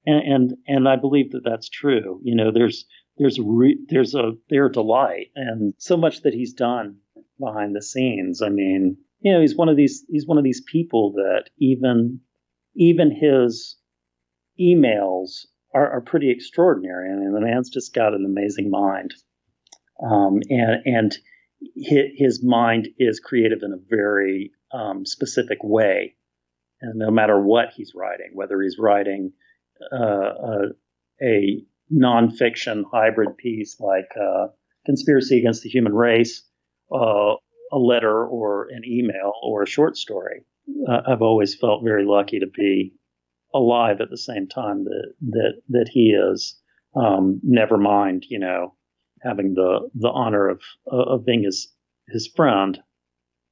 and 0.06 0.34
and, 0.34 0.58
and 0.68 0.88
I 0.90 0.96
believe 0.96 1.32
that 1.32 1.44
that's 1.44 1.70
true. 1.70 2.20
You 2.24 2.36
know, 2.36 2.52
there's 2.52 2.86
there's 3.18 3.40
re- 3.40 3.80
there's 3.90 4.16
a 4.16 4.34
their 4.50 4.70
delight 4.70 5.28
and 5.36 5.74
so 5.78 5.98
much 5.98 6.22
that 6.22 6.34
he's 6.34 6.54
done 6.54 6.98
behind 7.40 7.76
the 7.76 7.82
scenes. 7.82 8.42
I 8.42 8.50
mean, 8.50 8.98
you 9.20 9.34
know, 9.34 9.42
he's 9.42 9.56
one 9.56 9.70
of 9.70 9.76
these 9.76 10.06
he's 10.10 10.26
one 10.26 10.38
of 10.38 10.44
these 10.44 10.62
people 10.62 11.14
that 11.14 11.50
even 11.58 12.22
even 12.76 13.12
his 13.12 13.78
emails 14.60 15.46
are, 15.74 15.92
are 15.92 16.02
pretty 16.02 16.32
extraordinary. 16.32 17.12
I 17.12 17.16
mean, 17.16 17.34
the 17.34 17.42
man's 17.42 17.70
just 17.70 17.94
got 17.94 18.14
an 18.14 18.26
amazing 18.26 18.70
mind, 18.70 19.14
um, 20.02 20.40
and 20.50 20.82
and 20.86 21.18
his 21.76 22.44
mind 22.44 22.88
is 22.98 23.20
creative 23.20 23.60
in 23.64 23.74
a 23.74 23.90
very 23.90 24.52
um, 24.74 25.06
specific 25.06 25.60
way. 25.62 26.16
And 26.82 26.98
no 26.98 27.12
matter 27.12 27.40
what 27.40 27.74
he's 27.76 27.94
writing, 27.94 28.32
whether 28.34 28.62
he's 28.62 28.78
writing 28.80 29.34
uh, 29.92 29.98
a, 30.00 30.58
a 31.22 31.64
nonfiction 31.94 32.84
hybrid 32.90 33.36
piece 33.38 33.78
like 33.80 34.10
uh, 34.20 34.48
Conspiracy 34.86 35.40
Against 35.40 35.64
the 35.64 35.70
Human 35.70 35.94
Race, 35.94 36.44
uh, 36.94 37.34
a 37.72 37.78
letter 37.78 38.26
or 38.26 38.68
an 38.70 38.84
email 38.86 39.34
or 39.44 39.64
a 39.64 39.68
short 39.68 39.98
story, 39.98 40.46
uh, 40.88 41.02
I've 41.08 41.22
always 41.22 41.56
felt 41.56 41.84
very 41.84 42.06
lucky 42.06 42.40
to 42.40 42.48
be 42.48 42.94
alive 43.54 44.04
at 44.04 44.10
the 44.10 44.18
same 44.18 44.48
time 44.48 44.84
that 44.84 45.06
that 45.34 45.54
that 45.68 45.88
he 45.90 46.06
is. 46.34 46.56
Um, 46.96 47.40
never 47.44 47.78
mind, 47.78 48.24
you 48.30 48.40
know, 48.40 48.74
having 49.22 49.56
the 49.56 49.90
the 50.02 50.10
honor 50.10 50.50
of 50.50 50.60
of 50.86 51.26
being 51.26 51.44
his 51.44 51.68
his 52.14 52.34
friend. 52.36 52.78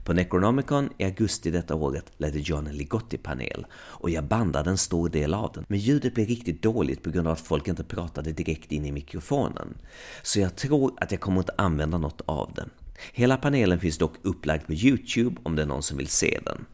På 0.07 0.13
Necronomicon 0.13 0.89
i 0.97 1.03
augusti 1.03 1.51
detta 1.51 1.75
året 1.75 2.13
ledde 2.17 2.39
John 2.39 2.67
en 2.67 2.77
Ligotti-panel 2.77 3.65
och 3.73 4.09
jag 4.09 4.23
bandade 4.23 4.69
en 4.69 4.77
stor 4.77 5.09
del 5.09 5.33
av 5.33 5.51
den. 5.53 5.65
Men 5.67 5.79
ljudet 5.79 6.13
blev 6.13 6.27
riktigt 6.27 6.63
dåligt 6.63 7.03
på 7.03 7.09
grund 7.09 7.27
av 7.27 7.33
att 7.33 7.39
folk 7.39 7.67
inte 7.67 7.83
pratade 7.83 8.31
direkt 8.31 8.71
in 8.71 8.85
i 8.85 8.91
mikrofonen. 8.91 9.77
Så 10.23 10.39
jag 10.39 10.55
tror 10.55 10.91
att 10.97 11.11
jag 11.11 11.21
kommer 11.21 11.39
inte 11.39 11.53
använda 11.57 11.97
något 11.97 12.21
av 12.25 12.51
den. 12.55 12.69
Hela 13.13 13.37
panelen 13.37 13.79
finns 13.79 13.97
dock 13.97 14.13
upplagd 14.21 14.65
på 14.65 14.73
Youtube 14.73 15.41
om 15.43 15.55
det 15.55 15.61
är 15.61 15.65
någon 15.65 15.83
som 15.83 15.97
vill 15.97 16.07
se 16.07 16.39
den. 16.45 16.65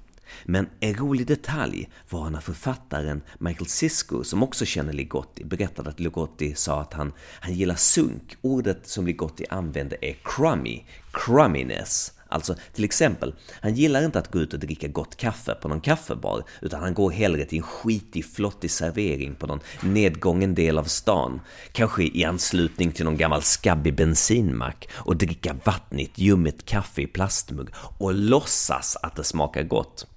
Men 0.46 0.70
en 0.80 0.96
rolig 0.96 1.28
detalj 1.28 1.90
var 2.10 2.30
när 2.30 2.40
författaren 2.40 3.22
Michael 3.40 3.70
Sisko, 3.70 4.24
som 4.24 4.44
också 4.44 4.66
känner 4.66 4.94
Ligotti, 4.94 5.44
berättade 5.44 5.90
att 5.90 6.00
Ligotti 6.00 6.56
sa 6.56 6.82
att 6.82 6.94
han, 6.94 7.14
han 7.40 7.54
gillar 7.54 7.76
sunk. 7.76 8.36
Ordet 8.42 8.88
som 8.88 9.08
Ligotti 9.08 9.46
använde 9.50 9.98
är 10.02 10.16
crummy, 10.24 10.84
crumminess. 11.12 12.12
Alltså 12.34 12.56
till 12.74 12.84
exempel, 12.84 13.36
han 13.62 13.74
gillar 13.76 14.06
inte 14.06 14.20
att 14.20 14.32
gå 14.32 14.40
ut 14.40 14.54
och 14.54 14.60
dricka 14.60 14.88
gott 14.88 15.16
kaffe 15.16 15.56
på 15.56 15.68
någon 15.68 15.82
kaffebar, 15.82 16.44
utan 16.62 16.82
han 16.82 16.94
går 16.94 17.12
hellre 17.12 17.46
till 17.46 17.58
en 17.58 17.64
skitig 17.64 18.26
flottig 18.26 18.72
servering 18.72 19.36
på 19.36 19.48
någon 19.48 19.60
nedgången 19.82 20.56
del 20.56 20.78
av 20.78 20.84
stan, 20.84 21.42
kanske 21.72 22.04
i 22.04 22.26
anslutning 22.26 22.92
till 22.92 23.06
någon 23.06 23.18
gammal 23.18 23.42
skabbig 23.42 23.96
bensinmack 23.96 24.90
och 24.94 25.18
dricka 25.18 25.56
vattnigt, 25.64 26.18
ljummet 26.18 26.66
kaffe 26.66 27.02
i 27.02 27.08
plastmugg 27.08 27.70
och 27.98 28.14
låtsas 28.14 28.98
att 29.02 29.16
det 29.16 29.24
smakar 29.24 29.64
gott. 29.64 30.08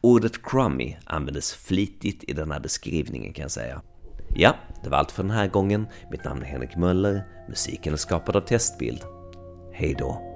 Ordet 0.00 0.42
crummy 0.42 0.96
användes 1.04 1.52
flitigt 1.52 2.24
i 2.28 2.32
den 2.32 2.50
här 2.50 2.60
beskrivningen 2.60 3.32
kan 3.32 3.42
jag 3.42 3.50
säga. 3.50 3.82
Ja, 4.34 4.54
det 4.84 4.90
var 4.90 4.98
allt 4.98 5.12
för 5.12 5.22
den 5.22 5.32
här 5.32 5.48
gången. 5.48 5.86
Mitt 6.10 6.24
namn 6.24 6.42
är 6.42 6.46
Henrik 6.46 6.76
Möller, 6.76 7.24
musiken 7.48 7.92
är 7.92 7.96
skapad 7.96 8.36
av 8.36 8.40
Testbild. 8.40 9.00
Hej 9.72 9.94
då! 9.98 10.35